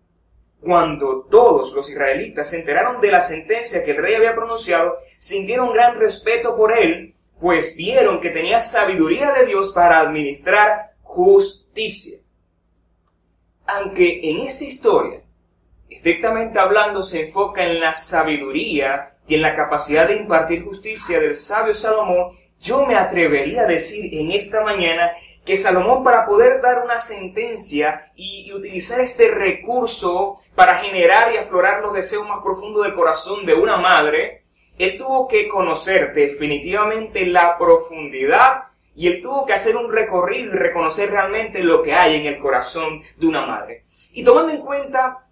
Cuando 0.62 1.22
todos 1.22 1.72
los 1.72 1.90
israelitas 1.90 2.50
se 2.50 2.60
enteraron 2.60 3.00
de 3.00 3.10
la 3.10 3.20
sentencia 3.20 3.84
que 3.84 3.90
el 3.90 3.96
rey 3.96 4.14
había 4.14 4.36
pronunciado, 4.36 4.96
sintieron 5.18 5.72
gran 5.72 5.98
respeto 5.98 6.56
por 6.56 6.76
él, 6.76 7.16
pues 7.40 7.74
vieron 7.74 8.20
que 8.20 8.30
tenía 8.30 8.60
sabiduría 8.60 9.32
de 9.32 9.46
Dios 9.46 9.72
para 9.72 9.98
administrar 9.98 10.92
justicia. 11.02 12.20
Aunque 13.66 14.20
en 14.30 14.46
esta 14.46 14.62
historia, 14.62 15.22
estrictamente 15.90 16.60
hablando, 16.60 17.02
se 17.02 17.26
enfoca 17.26 17.64
en 17.64 17.80
la 17.80 17.94
sabiduría 17.94 19.16
y 19.26 19.34
en 19.34 19.42
la 19.42 19.54
capacidad 19.54 20.06
de 20.06 20.16
impartir 20.16 20.62
justicia 20.62 21.18
del 21.18 21.34
sabio 21.34 21.74
Salomón, 21.74 22.36
yo 22.60 22.86
me 22.86 22.94
atrevería 22.94 23.62
a 23.62 23.66
decir 23.66 24.14
en 24.14 24.30
esta 24.30 24.62
mañana 24.62 25.10
que 25.44 25.56
Salomón 25.56 26.04
para 26.04 26.24
poder 26.24 26.60
dar 26.60 26.84
una 26.84 26.98
sentencia 26.98 28.12
y, 28.14 28.52
utilizar 28.52 29.00
este 29.00 29.28
recurso 29.28 30.40
para 30.54 30.76
generar 30.76 31.32
y 31.32 31.36
aflorar 31.36 31.82
los 31.82 31.94
deseos 31.94 32.28
más 32.28 32.42
profundos 32.42 32.84
del 32.84 32.94
corazón 32.94 33.44
de 33.44 33.54
una 33.54 33.76
madre, 33.76 34.44
él 34.78 34.96
tuvo 34.96 35.26
que 35.26 35.48
conocer 35.48 36.12
definitivamente 36.14 37.26
la 37.26 37.58
profundidad 37.58 38.64
y 38.94 39.08
él 39.08 39.20
tuvo 39.22 39.46
que 39.46 39.54
hacer 39.54 39.76
un 39.76 39.90
recorrido 39.90 40.52
y 40.52 40.58
reconocer 40.58 41.10
realmente 41.10 41.62
lo 41.62 41.82
que 41.82 41.94
hay 41.94 42.20
en 42.20 42.26
el 42.26 42.38
corazón 42.38 43.02
de 43.16 43.26
una 43.26 43.46
madre. 43.46 43.84
Y 44.12 44.22
tomando 44.22 44.52
en 44.52 44.60
cuenta 44.60 45.26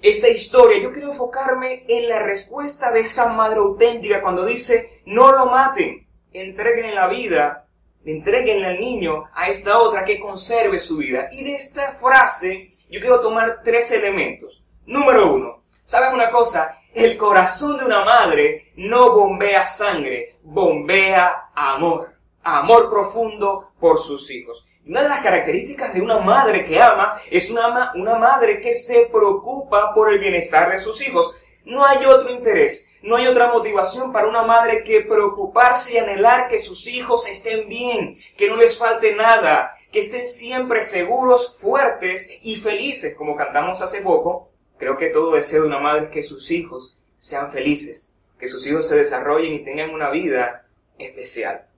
esta 0.00 0.28
historia, 0.28 0.80
yo 0.80 0.92
quiero 0.92 1.10
enfocarme 1.10 1.84
en 1.88 2.08
la 2.08 2.20
respuesta 2.20 2.90
de 2.90 3.00
esa 3.00 3.32
madre 3.34 3.58
auténtica 3.58 4.22
cuando 4.22 4.46
dice, 4.46 5.02
no 5.06 5.32
lo 5.32 5.46
maten, 5.46 6.06
entreguen 6.32 6.94
la 6.94 7.08
vida 7.08 7.66
entreguen 8.04 8.64
al 8.64 8.80
niño 8.80 9.24
a 9.34 9.48
esta 9.48 9.78
otra 9.78 10.04
que 10.04 10.20
conserve 10.20 10.78
su 10.78 10.98
vida. 10.98 11.28
Y 11.32 11.44
de 11.44 11.54
esta 11.54 11.92
frase 11.92 12.70
yo 12.90 13.00
quiero 13.00 13.20
tomar 13.20 13.60
tres 13.62 13.90
elementos. 13.92 14.64
Número 14.86 15.32
uno, 15.32 15.62
¿saben 15.84 16.14
una 16.14 16.30
cosa? 16.30 16.78
El 16.92 17.16
corazón 17.16 17.78
de 17.78 17.84
una 17.84 18.04
madre 18.04 18.72
no 18.76 19.12
bombea 19.12 19.64
sangre, 19.64 20.36
bombea 20.42 21.50
amor. 21.54 22.14
Amor 22.42 22.90
profundo 22.90 23.72
por 23.78 24.00
sus 24.00 24.30
hijos. 24.30 24.66
Una 24.86 25.02
de 25.02 25.08
las 25.08 25.20
características 25.20 25.94
de 25.94 26.00
una 26.00 26.18
madre 26.18 26.64
que 26.64 26.80
ama 26.80 27.20
es 27.30 27.50
una, 27.50 27.92
una 27.94 28.16
madre 28.16 28.60
que 28.60 28.74
se 28.74 29.06
preocupa 29.12 29.94
por 29.94 30.12
el 30.12 30.18
bienestar 30.18 30.70
de 30.70 30.80
sus 30.80 31.06
hijos. 31.06 31.40
No 31.70 31.86
hay 31.86 32.04
otro 32.04 32.32
interés, 32.32 32.96
no 33.00 33.14
hay 33.14 33.28
otra 33.28 33.52
motivación 33.52 34.12
para 34.12 34.26
una 34.26 34.42
madre 34.42 34.82
que 34.82 35.02
preocuparse 35.02 35.94
y 35.94 35.98
anhelar 35.98 36.48
que 36.48 36.58
sus 36.58 36.88
hijos 36.88 37.28
estén 37.28 37.68
bien, 37.68 38.16
que 38.36 38.48
no 38.48 38.56
les 38.56 38.76
falte 38.76 39.14
nada, 39.14 39.70
que 39.92 40.00
estén 40.00 40.26
siempre 40.26 40.82
seguros, 40.82 41.60
fuertes 41.60 42.40
y 42.42 42.56
felices, 42.56 43.14
como 43.14 43.36
cantamos 43.36 43.80
hace 43.82 44.00
poco. 44.00 44.50
Creo 44.78 44.98
que 44.98 45.10
todo 45.10 45.36
deseo 45.36 45.62
de 45.62 45.68
una 45.68 45.78
madre 45.78 46.06
es 46.06 46.10
que 46.10 46.24
sus 46.24 46.50
hijos 46.50 46.98
sean 47.16 47.52
felices, 47.52 48.12
que 48.36 48.48
sus 48.48 48.66
hijos 48.66 48.88
se 48.88 48.96
desarrollen 48.96 49.52
y 49.52 49.62
tengan 49.62 49.90
una 49.90 50.10
vida 50.10 50.66
especial. 50.98 51.68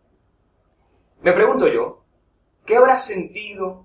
Me 1.20 1.32
pregunto 1.32 1.68
yo, 1.68 2.02
¿qué 2.64 2.76
habrá 2.76 2.96
sentido 2.96 3.84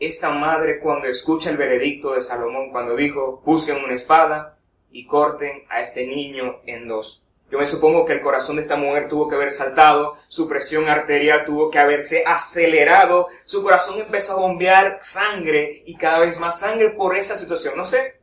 esta 0.00 0.30
madre 0.30 0.80
cuando 0.80 1.06
escucha 1.06 1.50
el 1.50 1.56
veredicto 1.56 2.14
de 2.14 2.22
Salomón 2.22 2.72
cuando 2.72 2.96
dijo, 2.96 3.40
busquen 3.44 3.84
una 3.84 3.94
espada, 3.94 4.57
y 4.90 5.06
corten 5.06 5.64
a 5.68 5.80
este 5.80 6.06
niño 6.06 6.60
en 6.66 6.88
dos. 6.88 7.24
Yo 7.50 7.58
me 7.58 7.66
supongo 7.66 8.04
que 8.04 8.12
el 8.12 8.20
corazón 8.20 8.56
de 8.56 8.62
esta 8.62 8.76
mujer 8.76 9.08
tuvo 9.08 9.26
que 9.26 9.34
haber 9.34 9.52
saltado, 9.52 10.14
su 10.28 10.48
presión 10.48 10.88
arterial 10.88 11.44
tuvo 11.46 11.70
que 11.70 11.78
haberse 11.78 12.22
acelerado, 12.26 13.28
su 13.46 13.62
corazón 13.62 13.98
empezó 14.00 14.34
a 14.34 14.40
bombear 14.40 14.98
sangre 15.00 15.82
y 15.86 15.96
cada 15.96 16.18
vez 16.18 16.38
más 16.40 16.60
sangre 16.60 16.90
por 16.90 17.16
esa 17.16 17.38
situación. 17.38 17.74
No 17.76 17.86
sé 17.86 18.20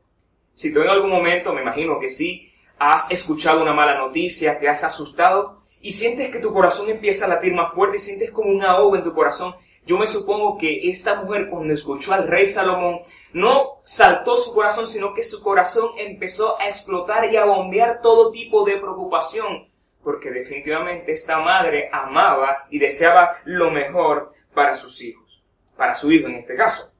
si 0.54 0.72
tú 0.72 0.82
en 0.82 0.90
algún 0.90 1.10
momento, 1.10 1.54
me 1.54 1.62
imagino 1.62 2.00
que 2.00 2.12
sí, 2.12 2.52
has 2.78 3.10
escuchado 3.10 3.64
una 3.64 3.74
mala 3.74 3.98
noticia, 3.98 4.60
te 4.60 4.70
has 4.70 4.84
asustado 4.84 5.64
y 5.82 5.94
sientes 5.94 6.30
que 6.30 6.40
tu 6.40 6.54
corazón 6.54 6.90
empieza 6.90 7.26
a 7.26 7.30
latir 7.30 7.54
más 7.54 7.72
fuerte 7.74 7.98
y 7.98 8.02
sientes 8.02 8.32
como 8.32 8.50
un 8.50 8.64
ahogo 8.64 8.96
en 8.96 9.04
tu 9.04 9.14
corazón 9.14 9.56
yo 9.86 10.00
me 10.00 10.08
supongo 10.08 10.58
que 10.58 10.90
esta 10.90 11.22
mujer 11.22 11.48
cuando 11.50 11.74
escuchó 11.74 12.14
al 12.14 12.28
rey 12.28 12.48
Salomón 12.48 13.02
no 13.34 13.82
saltó 13.84 14.36
su 14.36 14.54
corazón, 14.54 14.88
sino 14.88 15.14
que 15.14 15.24
su 15.24 15.44
corazón 15.44 15.92
empezó 15.98 16.60
a 16.60 16.68
explotar 16.68 17.32
y 17.32 17.38
a 17.38 17.46
bombear 17.46 18.02
todo 18.02 18.32
tipo 18.32 18.66
de 18.66 18.78
preocupación, 18.78 19.70
porque 20.04 20.32
definitivamente 20.32 21.12
esta 21.12 21.40
madre 21.40 21.90
amaba 21.94 22.66
y 22.72 22.80
deseaba 22.80 23.38
lo 23.46 23.70
mejor 23.70 24.34
para 24.56 24.76
sus 24.76 25.04
hijos, 25.04 25.44
para 25.78 25.94
su 25.94 26.12
hijo 26.12 26.28
en 26.28 26.36
este 26.36 26.56
caso. 26.56 26.92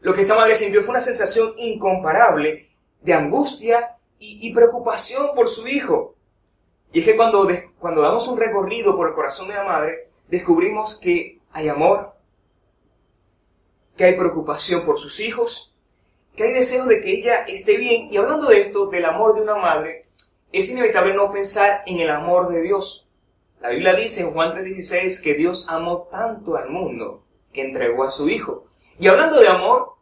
Lo 0.00 0.14
que 0.14 0.20
esta 0.20 0.36
madre 0.36 0.54
sintió 0.54 0.82
fue 0.82 0.90
una 0.90 1.00
sensación 1.00 1.54
incomparable 1.56 2.68
de 3.00 3.14
angustia 3.14 3.96
y, 4.20 4.52
preocupación 4.52 5.34
por 5.34 5.48
su 5.48 5.66
hijo. 5.66 6.14
Y 6.92 7.00
es 7.00 7.04
que 7.04 7.16
cuando, 7.16 7.48
cuando 7.78 8.02
damos 8.02 8.26
un 8.28 8.38
recorrido 8.38 8.96
por 8.96 9.08
el 9.08 9.14
corazón 9.14 9.48
de 9.48 9.54
la 9.54 9.64
madre, 9.64 10.08
descubrimos 10.28 10.98
que 10.98 11.37
hay 11.58 11.68
amor, 11.68 12.14
que 13.96 14.04
hay 14.04 14.14
preocupación 14.14 14.84
por 14.84 14.96
sus 14.96 15.18
hijos, 15.18 15.74
que 16.36 16.44
hay 16.44 16.52
deseo 16.52 16.86
de 16.86 17.00
que 17.00 17.10
ella 17.10 17.38
esté 17.48 17.76
bien. 17.78 18.06
Y 18.12 18.16
hablando 18.16 18.46
de 18.46 18.60
esto, 18.60 18.86
del 18.86 19.04
amor 19.04 19.34
de 19.34 19.42
una 19.42 19.56
madre, 19.56 20.06
es 20.52 20.70
inevitable 20.70 21.14
no 21.14 21.32
pensar 21.32 21.82
en 21.86 21.98
el 21.98 22.10
amor 22.10 22.48
de 22.48 22.62
Dios. 22.62 23.10
La 23.60 23.70
Biblia 23.70 23.92
dice 23.94 24.20
en 24.20 24.30
Juan 24.30 24.52
3:16 24.52 25.20
que 25.20 25.34
Dios 25.34 25.68
amó 25.68 26.06
tanto 26.12 26.56
al 26.56 26.70
mundo 26.70 27.24
que 27.52 27.62
entregó 27.62 28.04
a 28.04 28.10
su 28.10 28.28
Hijo. 28.28 28.66
Y 29.00 29.08
hablando 29.08 29.40
de 29.40 29.48
amor, 29.48 29.96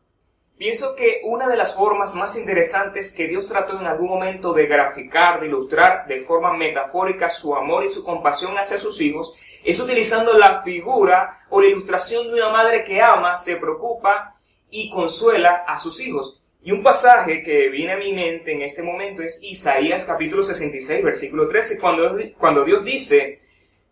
pienso 0.59 0.95
que 0.95 1.23
una 1.25 1.49
de 1.49 1.57
las 1.57 1.75
formas 1.75 2.15
más 2.17 2.37
interesantes 2.39 3.15
que 3.15 3.29
Dios 3.29 3.47
trató 3.47 3.81
en 3.81 3.87
algún 3.87 4.09
momento 4.09 4.53
de 4.53 4.67
graficar, 4.67 5.41
de 5.41 5.47
ilustrar 5.47 6.07
de 6.07 6.21
forma 6.21 6.55
metafórica 6.55 7.31
su 7.31 7.57
amor 7.57 7.83
y 7.87 7.89
su 7.89 8.05
compasión 8.05 8.59
hacia 8.59 8.77
sus 8.77 9.01
hijos, 9.01 9.35
es 9.67 9.81
utilizando 9.81 10.33
la 10.33 10.63
figura 10.63 11.41
o 11.51 11.61
la 11.61 11.67
ilustración 11.67 12.29
de 12.29 12.35
una 12.35 12.51
madre 12.51 12.85
que 12.85 13.03
ama, 13.03 13.37
se 13.37 13.57
preocupa 13.57 14.37
y 14.71 14.91
consuela 14.91 15.65
a 15.67 15.81
sus 15.81 16.01
hijos. 16.01 16.41
Y 16.63 16.71
un 16.71 16.85
pasaje 16.85 17.43
que 17.43 17.69
viene 17.69 17.95
a 17.95 17.97
mi 17.97 18.13
mente 18.13 18.53
en 18.53 18.63
este 18.63 18.85
momento 18.85 19.23
es 19.23 19.43
Isaías 19.43 20.05
capítulo 20.05 20.45
66, 20.45 21.03
versículo 21.03 21.49
13, 21.49 21.81
cuando, 21.81 22.17
cuando 22.39 22.65
Dios 22.65 22.85
dice, 22.85 23.43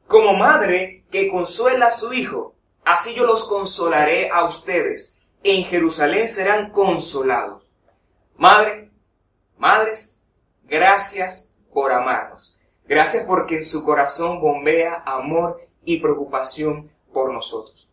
como 0.06 0.34
madre 0.34 1.04
que 1.10 1.28
consuela 1.28 1.86
a 1.86 1.90
su 1.90 2.12
hijo, 2.12 2.54
así 2.84 3.16
yo 3.16 3.26
los 3.26 3.48
consolaré 3.48 4.30
a 4.30 4.44
ustedes. 4.44 5.22
En 5.42 5.64
Jerusalén 5.64 6.28
serán 6.28 6.70
consolados. 6.70 7.68
Madre, 8.36 8.90
madres, 9.58 10.22
gracias 10.62 11.52
por 11.72 11.90
amarnos. 11.90 12.56
Gracias 12.86 13.24
porque 13.24 13.56
en 13.56 13.64
su 13.64 13.84
corazón 13.84 14.40
bombea 14.40 15.02
amor 15.06 15.60
y 15.84 16.00
preocupación 16.00 16.90
por 17.12 17.32
nosotros. 17.32 17.90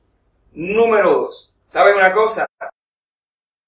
Número 0.51 1.13
dos. 1.13 1.53
¿Saben 1.65 1.95
una 1.95 2.11
cosa? 2.11 2.45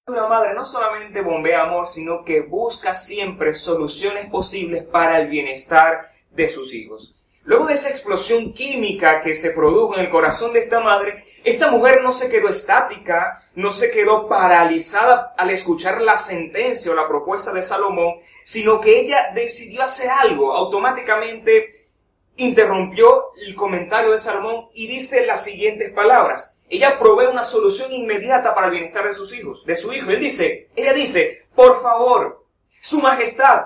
Una 0.06 0.26
madre 0.26 0.52
no 0.52 0.66
solamente 0.66 1.22
bombea 1.22 1.62
amor, 1.62 1.86
sino 1.86 2.24
que 2.24 2.42
busca 2.42 2.94
siempre 2.94 3.54
soluciones 3.54 4.28
posibles 4.30 4.84
para 4.84 5.18
el 5.18 5.28
bienestar 5.28 6.10
de 6.30 6.46
sus 6.48 6.74
hijos. 6.74 7.14
Luego 7.44 7.66
de 7.66 7.74
esa 7.74 7.90
explosión 7.90 8.54
química 8.54 9.20
que 9.20 9.34
se 9.34 9.50
produjo 9.50 9.94
en 9.94 10.00
el 10.00 10.10
corazón 10.10 10.54
de 10.54 10.60
esta 10.60 10.80
madre, 10.80 11.24
esta 11.44 11.70
mujer 11.70 12.02
no 12.02 12.10
se 12.10 12.30
quedó 12.30 12.48
estática, 12.48 13.44
no 13.54 13.70
se 13.70 13.90
quedó 13.90 14.28
paralizada 14.28 15.34
al 15.36 15.50
escuchar 15.50 16.00
la 16.00 16.16
sentencia 16.16 16.90
o 16.90 16.94
la 16.94 17.06
propuesta 17.06 17.52
de 17.52 17.62
Salomón, 17.62 18.14
sino 18.44 18.80
que 18.80 18.98
ella 18.98 19.26
decidió 19.34 19.82
hacer 19.82 20.08
algo, 20.10 20.54
automáticamente 20.54 21.88
interrumpió 22.36 23.26
el 23.46 23.54
comentario 23.54 24.10
de 24.10 24.18
Salomón 24.18 24.68
y 24.72 24.86
dice 24.86 25.26
las 25.26 25.44
siguientes 25.44 25.92
palabras. 25.92 26.56
Ella 26.70 26.98
provee 26.98 27.26
una 27.26 27.44
solución 27.44 27.92
inmediata 27.92 28.54
para 28.54 28.68
el 28.68 28.72
bienestar 28.72 29.06
de 29.06 29.14
sus 29.14 29.36
hijos, 29.36 29.66
de 29.66 29.76
su 29.76 29.92
hijo. 29.92 30.10
Él 30.10 30.20
dice, 30.20 30.68
ella 30.74 30.94
dice, 30.94 31.46
por 31.54 31.80
favor, 31.82 32.46
su 32.80 33.00
majestad, 33.00 33.64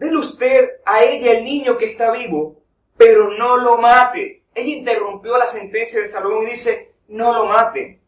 déle 0.00 0.16
usted 0.16 0.70
a 0.86 1.04
ella 1.04 1.32
el 1.32 1.44
niño 1.44 1.76
que 1.76 1.84
está 1.84 2.10
vivo, 2.10 2.62
pero 2.96 3.30
no 3.36 3.58
lo 3.58 3.76
mate. 3.76 4.42
Ella 4.54 4.76
interrumpió 4.76 5.36
la 5.36 5.46
sentencia 5.46 6.00
de 6.00 6.08
Salomón 6.08 6.46
y 6.46 6.50
dice, 6.50 6.94
no 7.08 7.34
lo 7.34 7.44
mate. 7.44 8.00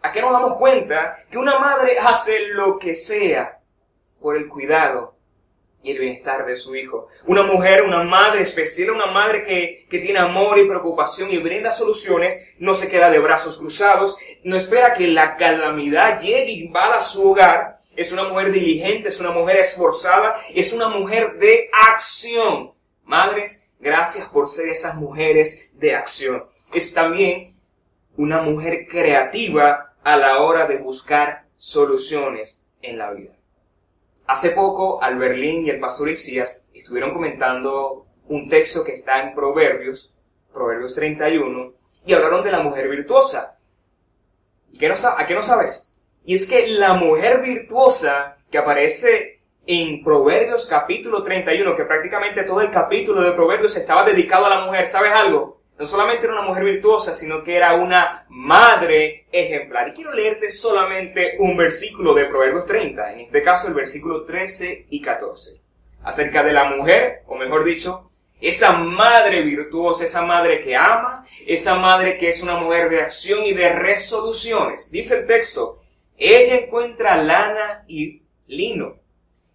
Aquí 0.00 0.20
nos 0.20 0.32
damos 0.32 0.56
cuenta 0.56 1.18
que 1.28 1.36
una 1.36 1.58
madre 1.58 1.98
hace 1.98 2.48
lo 2.50 2.78
que 2.78 2.94
sea 2.94 3.60
por 4.20 4.36
el 4.36 4.48
cuidado 4.48 5.16
y 5.82 5.90
el 5.90 5.98
bienestar 5.98 6.46
de 6.46 6.56
su 6.56 6.76
hijo. 6.76 7.08
Una 7.26 7.42
mujer, 7.42 7.82
una 7.82 8.04
madre 8.04 8.42
especial, 8.42 8.92
una 8.92 9.06
madre 9.06 9.42
que, 9.42 9.86
que, 9.90 9.98
tiene 9.98 10.20
amor 10.20 10.56
y 10.58 10.68
preocupación 10.68 11.32
y 11.32 11.38
brinda 11.38 11.72
soluciones, 11.72 12.54
no 12.58 12.74
se 12.74 12.88
queda 12.88 13.10
de 13.10 13.18
brazos 13.18 13.58
cruzados, 13.58 14.18
no 14.44 14.56
espera 14.56 14.92
que 14.92 15.08
la 15.08 15.36
calamidad 15.36 16.20
llegue 16.20 16.52
y 16.52 16.64
invada 16.66 17.00
su 17.00 17.28
hogar. 17.28 17.79
Es 18.00 18.12
una 18.12 18.24
mujer 18.24 18.50
diligente, 18.50 19.10
es 19.10 19.20
una 19.20 19.30
mujer 19.30 19.58
esforzada, 19.58 20.34
es 20.54 20.72
una 20.72 20.88
mujer 20.88 21.36
de 21.38 21.68
acción. 21.86 22.72
Madres, 23.04 23.68
gracias 23.78 24.26
por 24.28 24.48
ser 24.48 24.70
esas 24.70 24.94
mujeres 24.94 25.72
de 25.74 25.94
acción. 25.94 26.46
Es 26.72 26.94
también 26.94 27.60
una 28.16 28.40
mujer 28.40 28.86
creativa 28.88 29.92
a 30.02 30.16
la 30.16 30.38
hora 30.38 30.66
de 30.66 30.78
buscar 30.78 31.44
soluciones 31.58 32.66
en 32.80 32.96
la 32.96 33.10
vida. 33.10 33.36
Hace 34.26 34.52
poco, 34.52 35.02
Alberlín 35.02 35.66
y 35.66 35.68
el 35.68 35.78
pastor 35.78 36.08
Isías 36.08 36.68
estuvieron 36.72 37.12
comentando 37.12 38.06
un 38.28 38.48
texto 38.48 38.82
que 38.82 38.92
está 38.92 39.20
en 39.20 39.34
Proverbios, 39.34 40.14
Proverbios 40.54 40.94
31, 40.94 41.74
y 42.06 42.14
hablaron 42.14 42.42
de 42.44 42.50
la 42.50 42.60
mujer 42.60 42.88
virtuosa. 42.88 43.58
¿Y 44.72 44.78
qué 44.78 44.88
no, 44.88 44.94
a 44.94 45.26
qué 45.26 45.34
no 45.34 45.42
sabes? 45.42 45.89
Y 46.24 46.34
es 46.34 46.48
que 46.48 46.66
la 46.68 46.94
mujer 46.94 47.42
virtuosa 47.42 48.36
que 48.50 48.58
aparece 48.58 49.40
en 49.66 50.02
Proverbios 50.02 50.66
capítulo 50.66 51.22
31, 51.22 51.74
que 51.74 51.84
prácticamente 51.84 52.42
todo 52.42 52.60
el 52.60 52.70
capítulo 52.70 53.22
de 53.22 53.32
Proverbios 53.32 53.76
estaba 53.76 54.04
dedicado 54.04 54.46
a 54.46 54.50
la 54.50 54.64
mujer, 54.66 54.88
¿sabes 54.88 55.12
algo? 55.12 55.60
no 55.80 55.86
solamente 55.86 56.26
era 56.26 56.34
una 56.34 56.46
mujer 56.46 56.62
virtuosa, 56.64 57.14
sino 57.14 57.42
que 57.42 57.56
era 57.56 57.72
una 57.72 58.26
madre 58.28 59.24
ejemplar. 59.32 59.88
Y 59.88 59.92
quiero 59.94 60.12
leerte 60.12 60.50
solamente 60.50 61.36
un 61.38 61.56
versículo 61.56 62.12
de 62.12 62.26
Proverbios 62.26 62.66
30, 62.66 63.14
en 63.14 63.20
este 63.20 63.42
caso 63.42 63.66
el 63.66 63.72
versículo 63.72 64.24
13 64.24 64.88
y 64.90 65.00
14, 65.00 65.58
acerca 66.02 66.42
de 66.42 66.52
la 66.52 66.64
mujer, 66.64 67.22
o 67.26 67.34
mejor 67.34 67.64
dicho, 67.64 68.10
esa 68.42 68.72
madre 68.72 69.40
virtuosa, 69.40 70.04
esa 70.04 70.20
madre 70.20 70.60
que 70.60 70.76
ama, 70.76 71.24
esa 71.46 71.76
madre 71.76 72.18
que 72.18 72.28
es 72.28 72.42
una 72.42 72.56
mujer 72.56 72.90
de 72.90 73.00
acción 73.00 73.46
y 73.46 73.54
de 73.54 73.70
resoluciones. 73.70 74.90
Dice 74.90 75.20
el 75.20 75.26
texto, 75.26 75.79
ella 76.28 76.56
encuentra 76.56 77.22
lana 77.22 77.84
y 77.88 78.22
lino 78.46 78.98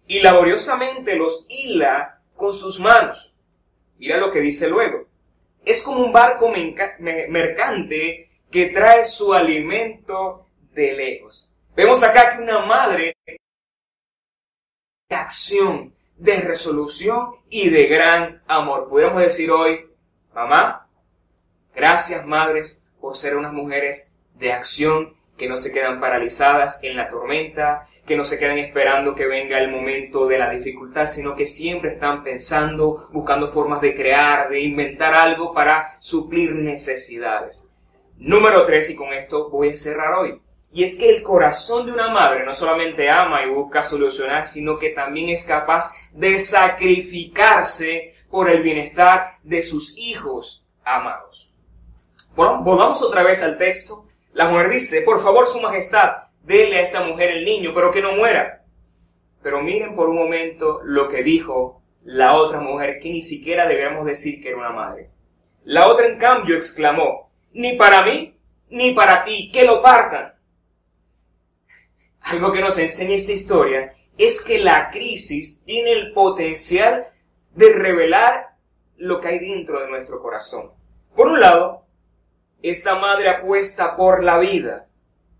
y 0.06 0.20
laboriosamente 0.20 1.16
los 1.16 1.46
hila 1.48 2.20
con 2.34 2.52
sus 2.52 2.80
manos. 2.80 3.36
Mira 3.98 4.18
lo 4.18 4.30
que 4.30 4.40
dice 4.40 4.68
luego 4.68 5.06
es 5.66 5.82
como 5.82 6.04
un 6.04 6.12
barco 6.12 6.48
mercante 6.48 8.30
que 8.50 8.66
trae 8.66 9.04
su 9.04 9.34
alimento 9.34 10.46
de 10.72 10.92
lejos. 10.92 11.52
Vemos 11.74 12.02
acá 12.04 12.36
que 12.36 12.42
una 12.42 12.64
madre 12.64 13.16
de 13.26 15.16
acción, 15.16 15.92
de 16.16 16.40
resolución 16.40 17.34
y 17.50 17.68
de 17.68 17.86
gran 17.88 18.42
amor. 18.46 18.88
Podemos 18.88 19.20
decir 19.20 19.50
hoy, 19.50 19.90
mamá, 20.32 20.88
gracias 21.74 22.24
madres 22.24 22.88
por 23.00 23.16
ser 23.16 23.36
unas 23.36 23.52
mujeres 23.52 24.16
de 24.34 24.52
acción 24.52 25.15
que 25.36 25.48
no 25.48 25.58
se 25.58 25.72
quedan 25.72 26.00
paralizadas 26.00 26.82
en 26.82 26.96
la 26.96 27.08
tormenta, 27.08 27.86
que 28.06 28.16
no 28.16 28.24
se 28.24 28.38
quedan 28.38 28.58
esperando 28.58 29.14
que 29.14 29.26
venga 29.26 29.58
el 29.58 29.70
momento 29.70 30.26
de 30.26 30.38
la 30.38 30.50
dificultad, 30.50 31.06
sino 31.06 31.36
que 31.36 31.46
siempre 31.46 31.90
están 31.90 32.24
pensando, 32.24 33.08
buscando 33.12 33.48
formas 33.48 33.80
de 33.80 33.94
crear, 33.94 34.48
de 34.48 34.60
inventar 34.60 35.14
algo 35.14 35.52
para 35.52 35.96
suplir 36.00 36.54
necesidades. 36.54 37.70
Número 38.18 38.64
tres, 38.64 38.88
y 38.90 38.96
con 38.96 39.12
esto 39.12 39.50
voy 39.50 39.70
a 39.70 39.76
cerrar 39.76 40.14
hoy. 40.14 40.40
Y 40.72 40.84
es 40.84 40.96
que 40.96 41.14
el 41.14 41.22
corazón 41.22 41.86
de 41.86 41.92
una 41.92 42.08
madre 42.08 42.44
no 42.44 42.54
solamente 42.54 43.10
ama 43.10 43.42
y 43.42 43.50
busca 43.50 43.82
solucionar, 43.82 44.46
sino 44.46 44.78
que 44.78 44.90
también 44.90 45.28
es 45.30 45.44
capaz 45.44 45.92
de 46.12 46.38
sacrificarse 46.38 48.14
por 48.30 48.50
el 48.50 48.62
bienestar 48.62 49.38
de 49.42 49.62
sus 49.62 49.96
hijos 49.98 50.68
amados. 50.84 51.52
Bueno, 52.34 52.62
volvamos 52.62 53.02
otra 53.02 53.22
vez 53.22 53.42
al 53.42 53.56
texto 53.56 54.05
la 54.36 54.50
mujer 54.50 54.68
dice, 54.68 55.00
por 55.00 55.22
favor, 55.22 55.48
su 55.48 55.62
majestad, 55.62 56.10
dele 56.42 56.76
a 56.76 56.82
esta 56.82 57.02
mujer 57.02 57.30
el 57.30 57.44
niño, 57.46 57.72
pero 57.74 57.90
que 57.90 58.02
no 58.02 58.12
muera. 58.12 58.66
Pero 59.42 59.62
miren 59.62 59.96
por 59.96 60.10
un 60.10 60.16
momento 60.16 60.82
lo 60.84 61.08
que 61.08 61.22
dijo 61.22 61.80
la 62.04 62.34
otra 62.34 62.60
mujer, 62.60 63.00
que 63.00 63.08
ni 63.08 63.22
siquiera 63.22 63.66
debemos 63.66 64.04
decir 64.04 64.42
que 64.42 64.50
era 64.50 64.58
una 64.58 64.72
madre. 64.72 65.08
La 65.64 65.88
otra, 65.88 66.04
en 66.06 66.18
cambio, 66.18 66.54
exclamó, 66.54 67.30
ni 67.54 67.76
para 67.76 68.02
mí, 68.02 68.38
ni 68.68 68.92
para 68.92 69.24
ti, 69.24 69.50
que 69.50 69.64
lo 69.64 69.80
partan. 69.80 70.34
Algo 72.20 72.52
que 72.52 72.60
nos 72.60 72.76
enseña 72.76 73.14
esta 73.14 73.32
historia 73.32 73.94
es 74.18 74.44
que 74.44 74.58
la 74.58 74.90
crisis 74.90 75.62
tiene 75.64 75.92
el 75.92 76.12
potencial 76.12 77.06
de 77.54 77.72
revelar 77.72 78.50
lo 78.98 79.18
que 79.18 79.28
hay 79.28 79.38
dentro 79.38 79.80
de 79.80 79.88
nuestro 79.88 80.20
corazón. 80.20 80.72
Por 81.14 81.28
un 81.28 81.40
lado, 81.40 81.85
esta 82.70 82.96
madre 82.96 83.28
apuesta 83.28 83.96
por 83.96 84.24
la 84.24 84.38
vida, 84.38 84.88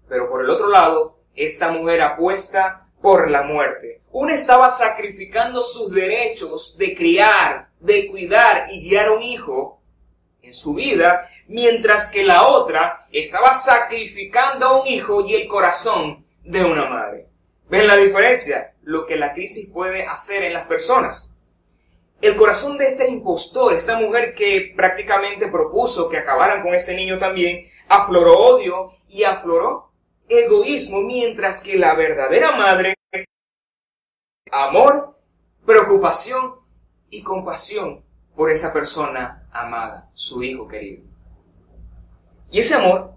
pero 0.09 0.31
por 0.31 0.45
el 0.45 0.51
otro 0.51 0.69
lado, 0.69 1.19
esta 1.35 1.73
mujer 1.73 2.03
apuesta 2.03 2.87
por 3.03 3.31
la 3.31 3.43
muerte. 3.43 4.03
Una 4.13 4.35
estaba 4.35 4.71
sacrificando 4.71 5.63
sus 5.63 5.93
derechos 5.93 6.77
de 6.79 6.95
criar, 6.95 7.69
de 7.81 8.07
cuidar 8.07 8.67
y 8.71 8.89
guiar 8.89 9.07
a 9.09 9.13
un 9.13 9.23
hijo 9.23 9.83
en 10.41 10.55
su 10.55 10.75
vida, 10.75 11.29
mientras 11.49 12.11
que 12.13 12.23
la 12.23 12.47
otra 12.47 13.07
estaba 13.11 13.53
sacrificando 13.53 14.67
a 14.67 14.81
un 14.81 14.87
hijo 14.87 15.27
y 15.27 15.35
el 15.35 15.49
corazón 15.49 16.25
de 16.45 16.65
una 16.65 16.89
madre. 16.89 17.27
¿Ven 17.69 17.89
la 17.89 17.97
diferencia? 17.97 18.75
Lo 18.85 19.05
que 19.05 19.17
la 19.17 19.35
crisis 19.35 19.69
puede 19.69 20.07
hacer 20.07 20.45
en 20.45 20.55
las 20.55 20.69
personas. 20.69 21.35
El 22.21 22.37
corazón 22.37 22.79
de 22.79 22.87
este 22.87 23.09
impostor, 23.09 23.75
esta 23.75 23.99
mujer 23.99 24.35
que 24.35 24.73
prácticamente 24.75 25.49
propuso 25.49 26.09
que 26.09 26.19
acabaran 26.19 26.63
con 26.63 26.75
ese 26.75 26.97
niño 26.97 27.19
también, 27.19 27.69
afloró 27.89 28.39
odio 28.39 28.93
y 29.09 29.25
afloró 29.25 29.93
egoísmo, 30.29 31.01
mientras 31.03 31.63
que 31.63 31.79
la 31.79 31.95
verdadera 31.95 32.57
madre, 32.57 32.95
amor, 34.51 35.17
preocupación 35.65 36.57
y 37.11 37.23
compasión 37.23 38.05
por 38.35 38.51
esa 38.51 38.73
persona 38.73 39.49
amada, 39.53 40.11
su 40.15 40.43
hijo 40.43 40.67
querido. 40.67 41.05
Y 42.51 42.61
ese 42.61 42.75
amor 42.75 43.15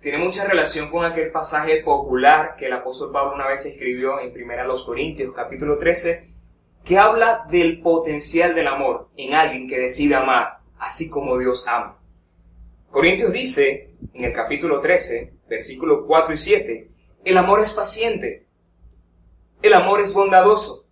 tiene 0.00 0.18
mucha 0.18 0.44
relación 0.46 0.90
con 0.90 1.04
aquel 1.04 1.30
pasaje 1.30 1.82
popular 1.82 2.54
que 2.56 2.66
el 2.66 2.72
apóstol 2.72 3.12
Pablo 3.12 3.34
una 3.34 3.48
vez 3.48 3.66
escribió 3.66 4.20
en 4.20 4.30
1 4.30 4.74
Corintios 4.86 5.34
capítulo 5.34 5.76
13, 5.76 6.32
que 6.84 6.98
habla 6.98 7.46
del 7.50 7.80
potencial 7.80 8.54
del 8.54 8.68
amor 8.68 9.08
en 9.16 9.34
alguien 9.34 9.68
que 9.68 9.78
decide 9.78 10.14
amar, 10.14 10.60
así 10.78 11.10
como 11.10 11.38
Dios 11.38 11.66
ama. 11.68 11.98
Corintios 12.90 13.32
dice, 13.32 13.94
en 14.14 14.24
el 14.24 14.32
capítulo 14.32 14.80
13, 14.80 15.34
versículos 15.48 16.04
4 16.06 16.34
y 16.34 16.38
7, 16.38 16.90
el 17.24 17.38
amor 17.38 17.60
es 17.60 17.72
paciente, 17.72 18.46
el 19.60 19.74
amor 19.74 20.00
es 20.00 20.14
bondadoso, 20.14 20.86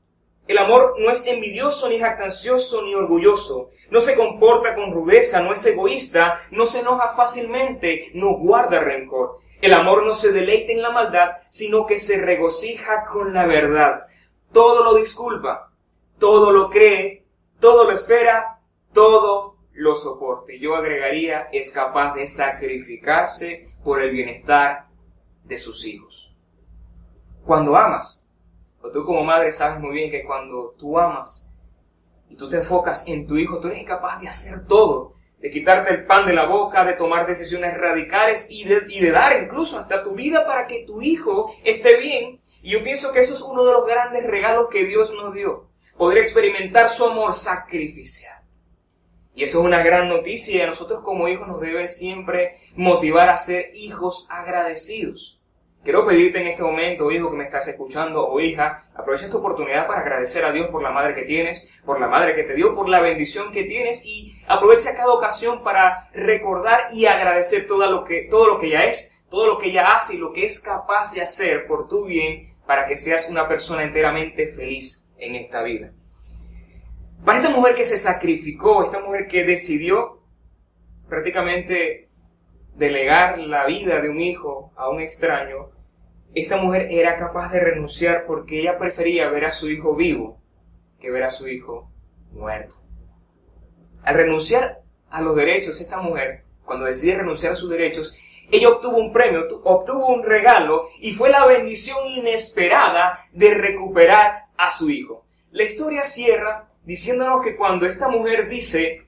el 0.46 0.58
amor 0.58 0.94
no 0.98 1.10
es 1.10 1.26
envidioso, 1.26 1.88
ni 1.88 1.98
jactancioso, 1.98 2.82
ni 2.82 2.94
orgulloso, 2.94 3.70
no 3.90 4.00
se 4.00 4.14
comporta 4.14 4.74
con 4.74 4.92
rudeza, 4.92 5.40
no 5.40 5.52
es 5.52 5.64
egoísta, 5.66 6.40
no 6.50 6.66
se 6.66 6.80
enoja 6.80 7.14
fácilmente, 7.14 8.10
no 8.14 8.38
guarda 8.38 8.80
rencor. 8.80 9.40
El 9.60 9.72
amor 9.72 10.04
no 10.04 10.14
se 10.14 10.32
deleita 10.32 10.72
en 10.72 10.82
la 10.82 10.90
maldad, 10.90 11.32
sino 11.48 11.86
que 11.86 11.98
se 11.98 12.20
regocija 12.20 13.04
con 13.04 13.32
la 13.32 13.46
verdad. 13.46 14.06
Todo 14.52 14.84
lo 14.84 14.94
disculpa, 14.94 15.65
todo 16.18 16.50
lo 16.50 16.70
cree, 16.70 17.26
todo 17.60 17.84
lo 17.84 17.92
espera, 17.92 18.60
todo 18.92 19.56
lo 19.72 19.94
soporte. 19.94 20.58
Yo 20.58 20.74
agregaría, 20.74 21.48
es 21.52 21.72
capaz 21.72 22.14
de 22.14 22.26
sacrificarse 22.26 23.66
por 23.84 24.02
el 24.02 24.10
bienestar 24.10 24.86
de 25.44 25.58
sus 25.58 25.86
hijos. 25.86 26.34
Cuando 27.44 27.76
amas, 27.76 28.30
o 28.80 28.90
tú 28.90 29.04
como 29.04 29.22
madre 29.24 29.52
sabes 29.52 29.78
muy 29.78 29.92
bien 29.92 30.10
que 30.10 30.24
cuando 30.24 30.74
tú 30.78 30.98
amas 30.98 31.50
y 32.28 32.36
tú 32.36 32.48
te 32.48 32.56
enfocas 32.56 33.06
en 33.08 33.26
tu 33.26 33.36
hijo, 33.36 33.60
tú 33.60 33.68
eres 33.68 33.84
capaz 33.84 34.20
de 34.20 34.28
hacer 34.28 34.66
todo, 34.66 35.14
de 35.38 35.50
quitarte 35.50 35.92
el 35.92 36.06
pan 36.06 36.26
de 36.26 36.32
la 36.32 36.46
boca, 36.46 36.84
de 36.84 36.94
tomar 36.94 37.26
decisiones 37.26 37.76
radicales 37.78 38.50
y 38.50 38.64
de, 38.64 38.86
y 38.88 39.00
de 39.00 39.10
dar 39.10 39.40
incluso 39.40 39.78
hasta 39.78 40.02
tu 40.02 40.14
vida 40.14 40.46
para 40.46 40.66
que 40.66 40.84
tu 40.86 41.02
hijo 41.02 41.52
esté 41.62 42.00
bien. 42.00 42.40
Y 42.62 42.70
yo 42.70 42.82
pienso 42.82 43.12
que 43.12 43.20
eso 43.20 43.34
es 43.34 43.42
uno 43.42 43.64
de 43.64 43.72
los 43.72 43.86
grandes 43.86 44.24
regalos 44.24 44.68
que 44.70 44.86
Dios 44.86 45.12
nos 45.14 45.34
dio 45.34 45.68
poder 45.96 46.18
experimentar 46.18 46.90
su 46.90 47.04
amor 47.04 47.34
sacrificial. 47.34 48.36
Y 49.34 49.44
eso 49.44 49.60
es 49.60 49.66
una 49.66 49.82
gran 49.82 50.08
noticia 50.08 50.56
y 50.56 50.60
a 50.62 50.66
nosotros 50.66 51.02
como 51.02 51.28
hijos 51.28 51.46
nos 51.46 51.60
debe 51.60 51.88
siempre 51.88 52.58
motivar 52.74 53.28
a 53.28 53.38
ser 53.38 53.70
hijos 53.74 54.26
agradecidos. 54.30 55.40
Quiero 55.84 56.06
pedirte 56.06 56.40
en 56.40 56.48
este 56.48 56.62
momento, 56.62 57.12
hijo 57.12 57.30
que 57.30 57.36
me 57.36 57.44
estás 57.44 57.68
escuchando 57.68 58.26
o 58.26 58.40
hija, 58.40 58.88
aprovecha 58.94 59.26
esta 59.26 59.36
oportunidad 59.36 59.86
para 59.86 60.00
agradecer 60.00 60.44
a 60.44 60.52
Dios 60.52 60.68
por 60.68 60.82
la 60.82 60.90
madre 60.90 61.14
que 61.14 61.22
tienes, 61.22 61.70
por 61.84 62.00
la 62.00 62.08
madre 62.08 62.34
que 62.34 62.42
te 62.42 62.54
dio, 62.54 62.74
por 62.74 62.88
la 62.88 63.00
bendición 63.00 63.52
que 63.52 63.64
tienes 63.64 64.04
y 64.04 64.34
aprovecha 64.48 64.96
cada 64.96 65.12
ocasión 65.12 65.62
para 65.62 66.10
recordar 66.12 66.86
y 66.92 67.06
agradecer 67.06 67.66
todo 67.66 67.88
lo 67.88 68.04
que, 68.04 68.22
todo 68.22 68.48
lo 68.48 68.58
que 68.58 68.70
ya 68.70 68.84
es, 68.84 69.24
todo 69.30 69.46
lo 69.46 69.58
que 69.58 69.68
ella 69.68 69.94
hace 69.94 70.14
y 70.14 70.18
lo 70.18 70.32
que 70.32 70.46
es 70.46 70.60
capaz 70.60 71.12
de 71.12 71.20
hacer 71.20 71.66
por 71.66 71.88
tu 71.88 72.06
bien 72.06 72.56
para 72.66 72.88
que 72.88 72.96
seas 72.96 73.28
una 73.30 73.46
persona 73.46 73.84
enteramente 73.84 74.48
feliz 74.48 75.05
en 75.18 75.34
esta 75.34 75.62
vida. 75.62 75.92
Para 77.24 77.38
esta 77.38 77.50
mujer 77.50 77.74
que 77.74 77.84
se 77.84 77.98
sacrificó, 77.98 78.82
esta 78.82 79.00
mujer 79.00 79.26
que 79.26 79.44
decidió 79.44 80.22
prácticamente 81.08 82.08
delegar 82.74 83.38
la 83.38 83.66
vida 83.66 84.00
de 84.00 84.10
un 84.10 84.20
hijo 84.20 84.72
a 84.76 84.88
un 84.88 85.00
extraño, 85.00 85.70
esta 86.34 86.58
mujer 86.58 86.88
era 86.90 87.16
capaz 87.16 87.50
de 87.50 87.60
renunciar 87.60 88.26
porque 88.26 88.60
ella 88.60 88.78
prefería 88.78 89.30
ver 89.30 89.46
a 89.46 89.50
su 89.50 89.70
hijo 89.70 89.96
vivo 89.96 90.38
que 91.00 91.10
ver 91.10 91.24
a 91.24 91.30
su 91.30 91.48
hijo 91.48 91.90
muerto. 92.32 92.76
Al 94.02 94.14
renunciar 94.14 94.82
a 95.10 95.20
los 95.22 95.36
derechos, 95.36 95.80
esta 95.80 95.98
mujer, 95.98 96.44
cuando 96.64 96.84
decide 96.84 97.16
renunciar 97.18 97.52
a 97.52 97.56
sus 97.56 97.70
derechos, 97.70 98.16
ella 98.50 98.68
obtuvo 98.68 98.98
un 98.98 99.12
premio, 99.12 99.46
obtuvo 99.64 100.08
un 100.08 100.22
regalo 100.22 100.88
y 101.00 101.12
fue 101.12 101.30
la 101.30 101.44
bendición 101.46 102.06
inesperada 102.06 103.26
de 103.32 103.54
recuperar 103.54 104.45
a 104.58 104.70
su 104.70 104.90
hijo. 104.90 105.26
La 105.50 105.64
historia 105.64 106.04
cierra 106.04 106.68
diciéndonos 106.84 107.42
que 107.44 107.56
cuando 107.56 107.86
esta 107.86 108.08
mujer 108.08 108.48
dice 108.48 109.06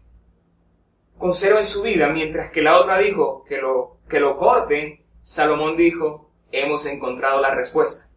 con 1.16 1.34
cero 1.34 1.58
en 1.58 1.66
su 1.66 1.82
vida, 1.82 2.08
mientras 2.08 2.50
que 2.50 2.62
la 2.62 2.78
otra 2.78 2.98
dijo 2.98 3.44
que 3.44 3.58
lo, 3.58 3.98
que 4.08 4.20
lo 4.20 4.36
corten, 4.36 5.02
Salomón 5.20 5.76
dijo, 5.76 6.30
hemos 6.52 6.86
encontrado 6.86 7.40
la 7.40 7.54
respuesta. 7.54 8.08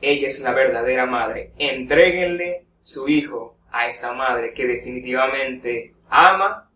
Ella 0.00 0.28
es 0.28 0.40
la 0.40 0.52
verdadera 0.52 1.06
madre. 1.06 1.52
Entréguenle 1.58 2.66
su 2.80 3.08
hijo 3.08 3.56
a 3.70 3.88
esta 3.88 4.12
madre 4.12 4.54
que 4.54 4.66
definitivamente 4.66 5.94
ama, 6.08 6.70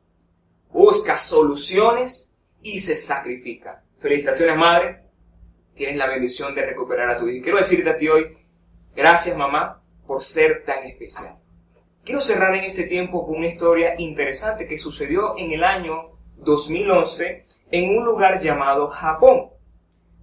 busca 0.70 1.16
soluciones 1.16 2.38
y 2.62 2.80
se 2.80 2.98
sacrifica. 2.98 3.84
Felicitaciones 3.98 4.56
madre, 4.56 5.02
tienes 5.74 5.96
la 5.96 6.08
bendición 6.08 6.54
de 6.54 6.66
recuperar 6.66 7.10
a 7.10 7.18
tu 7.18 7.28
hijo. 7.28 7.42
Quiero 7.42 7.58
decirte 7.58 7.90
a 7.90 7.96
ti 7.96 8.08
hoy, 8.08 8.36
gracias 8.94 9.36
mamá 9.36 9.82
por 10.06 10.22
ser 10.22 10.64
tan 10.64 10.84
especial. 10.84 11.38
Quiero 12.04 12.20
cerrar 12.20 12.54
en 12.54 12.64
este 12.64 12.84
tiempo 12.84 13.26
con 13.26 13.36
una 13.36 13.46
historia 13.46 13.94
interesante 13.98 14.66
que 14.66 14.78
sucedió 14.78 15.34
en 15.38 15.52
el 15.52 15.62
año 15.62 16.18
2011 16.38 17.46
en 17.70 17.96
un 17.96 18.04
lugar 18.04 18.42
llamado 18.42 18.88
Japón. 18.88 19.50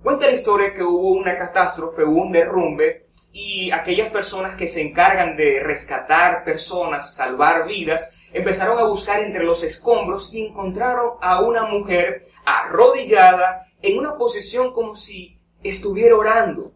Cuenta 0.04 0.28
la 0.28 0.34
historia 0.34 0.74
que 0.74 0.84
hubo 0.84 1.12
una 1.12 1.38
catástrofe, 1.38 2.04
hubo 2.04 2.22
un 2.22 2.32
derrumbe 2.32 3.08
y 3.32 3.72
aquellas 3.72 4.12
personas 4.12 4.56
que 4.56 4.68
se 4.68 4.82
encargan 4.82 5.38
de 5.38 5.62
rescatar 5.64 6.44
personas, 6.44 7.16
salvar 7.16 7.68
vidas, 7.68 8.18
empezaron 8.34 8.80
a 8.80 8.88
buscar 8.88 9.22
entre 9.22 9.44
los 9.44 9.64
escombros 9.64 10.34
y 10.34 10.48
encontraron 10.48 11.14
a 11.22 11.42
una 11.42 11.64
mujer 11.64 12.28
arrodillada 12.46 13.68
en 13.82 13.98
una 13.98 14.18
posición 14.18 14.74
como 14.74 14.96
si 14.96 15.40
estuviera 15.64 16.16
orando. 16.16 16.74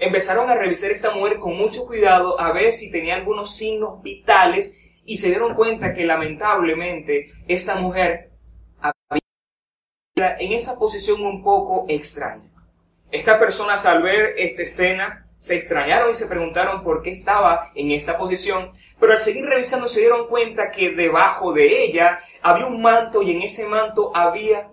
Empezaron 0.00 0.48
a 0.48 0.54
revisar 0.54 0.90
esta 0.90 1.10
mujer 1.10 1.38
con 1.38 1.54
mucho 1.54 1.84
cuidado 1.86 2.40
a 2.40 2.52
ver 2.52 2.72
si 2.72 2.90
tenía 2.90 3.16
algunos 3.16 3.54
signos 3.54 4.02
vitales 4.02 4.74
y 5.04 5.18
se 5.18 5.28
dieron 5.28 5.54
cuenta 5.54 5.92
que 5.92 6.06
lamentablemente 6.06 7.30
esta 7.46 7.74
mujer 7.74 8.30
había 8.80 10.38
en 10.38 10.52
esa 10.52 10.78
posición 10.78 11.20
un 11.20 11.42
poco 11.42 11.84
extraña. 11.90 12.50
Estas 13.10 13.36
personas 13.36 13.84
al 13.84 14.02
ver 14.02 14.36
esta 14.38 14.62
escena 14.62 15.28
se 15.36 15.56
extrañaron 15.56 16.10
y 16.10 16.14
se 16.14 16.28
preguntaron 16.28 16.82
por 16.82 17.02
qué 17.02 17.10
estaba 17.10 17.70
en 17.74 17.90
esta 17.90 18.16
posición, 18.16 18.72
pero 18.98 19.12
al 19.12 19.18
seguir 19.18 19.44
revisando 19.44 19.86
se 19.86 20.00
dieron 20.00 20.28
cuenta 20.28 20.70
que 20.70 20.94
debajo 20.94 21.52
de 21.52 21.84
ella 21.84 22.18
había 22.40 22.66
un 22.66 22.80
manto 22.80 23.20
y 23.22 23.32
en 23.32 23.42
ese 23.42 23.66
manto 23.66 24.16
había 24.16 24.70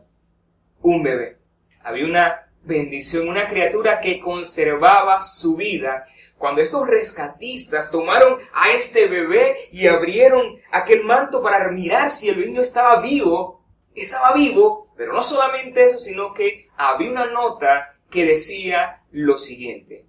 un 0.81 1.03
bebé. 1.03 1.37
Había 1.83 2.05
una 2.05 2.46
bendición, 2.67 3.27
una 3.27 3.47
criatura 3.47 3.99
que 3.99 4.19
conservaba 4.19 5.21
su 5.21 5.55
vida. 5.55 6.05
Cuando 6.37 6.61
estos 6.61 6.87
rescatistas 6.87 7.89
tomaron 7.89 8.37
a 8.53 8.69
este 8.71 9.07
bebé 9.07 9.55
y 9.71 9.87
abrieron 9.87 10.59
aquel 10.71 11.03
manto 11.03 11.41
para 11.41 11.71
mirar 11.71 12.11
si 12.11 12.29
el 12.29 12.39
niño 12.45 12.61
estaba 12.61 13.01
vivo, 13.01 13.63
estaba 13.95 14.33
vivo, 14.33 14.93
pero 14.95 15.13
no 15.13 15.23
solamente 15.23 15.85
eso, 15.85 15.99
sino 15.99 16.33
que 16.33 16.69
había 16.77 17.09
una 17.09 17.25
nota 17.25 17.95
que 18.11 18.25
decía 18.25 19.03
lo 19.11 19.37
siguiente. 19.37 20.05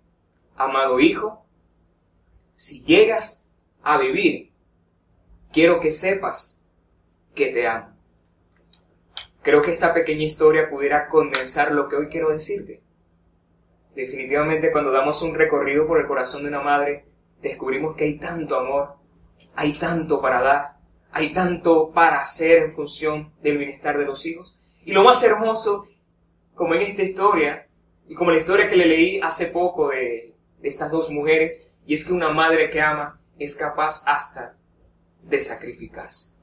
Amado 0.56 1.00
hijo, 1.00 1.46
si 2.54 2.84
llegas 2.84 3.48
a 3.82 3.96
vivir, 3.96 4.52
quiero 5.52 5.80
que 5.80 5.92
sepas 5.92 6.62
que 7.34 7.46
te 7.46 7.66
amo. 7.66 7.97
Creo 9.48 9.62
que 9.62 9.70
esta 9.70 9.94
pequeña 9.94 10.24
historia 10.24 10.68
pudiera 10.68 11.08
condensar 11.08 11.72
lo 11.72 11.88
que 11.88 11.96
hoy 11.96 12.08
quiero 12.08 12.28
decirte. 12.28 12.82
Definitivamente 13.94 14.70
cuando 14.70 14.90
damos 14.90 15.22
un 15.22 15.34
recorrido 15.34 15.86
por 15.86 15.98
el 15.98 16.06
corazón 16.06 16.42
de 16.42 16.48
una 16.48 16.60
madre, 16.60 17.06
descubrimos 17.40 17.96
que 17.96 18.04
hay 18.04 18.18
tanto 18.18 18.58
amor, 18.58 18.96
hay 19.54 19.72
tanto 19.78 20.20
para 20.20 20.42
dar, 20.42 20.76
hay 21.12 21.32
tanto 21.32 21.92
para 21.92 22.20
hacer 22.20 22.58
en 22.58 22.70
función 22.70 23.32
del 23.40 23.56
bienestar 23.56 23.96
de 23.96 24.04
los 24.04 24.26
hijos. 24.26 24.54
Y 24.84 24.92
lo 24.92 25.02
más 25.02 25.24
hermoso, 25.24 25.86
como 26.54 26.74
en 26.74 26.82
esta 26.82 27.02
historia, 27.02 27.68
y 28.06 28.14
como 28.14 28.32
la 28.32 28.36
historia 28.36 28.68
que 28.68 28.76
le 28.76 28.84
leí 28.84 29.18
hace 29.22 29.46
poco 29.46 29.88
de, 29.88 30.34
de 30.60 30.68
estas 30.68 30.90
dos 30.90 31.10
mujeres, 31.10 31.72
y 31.86 31.94
es 31.94 32.04
que 32.04 32.12
una 32.12 32.28
madre 32.28 32.68
que 32.68 32.82
ama 32.82 33.18
es 33.38 33.56
capaz 33.56 34.02
hasta 34.04 34.58
de 35.22 35.40
sacrificarse. 35.40 36.37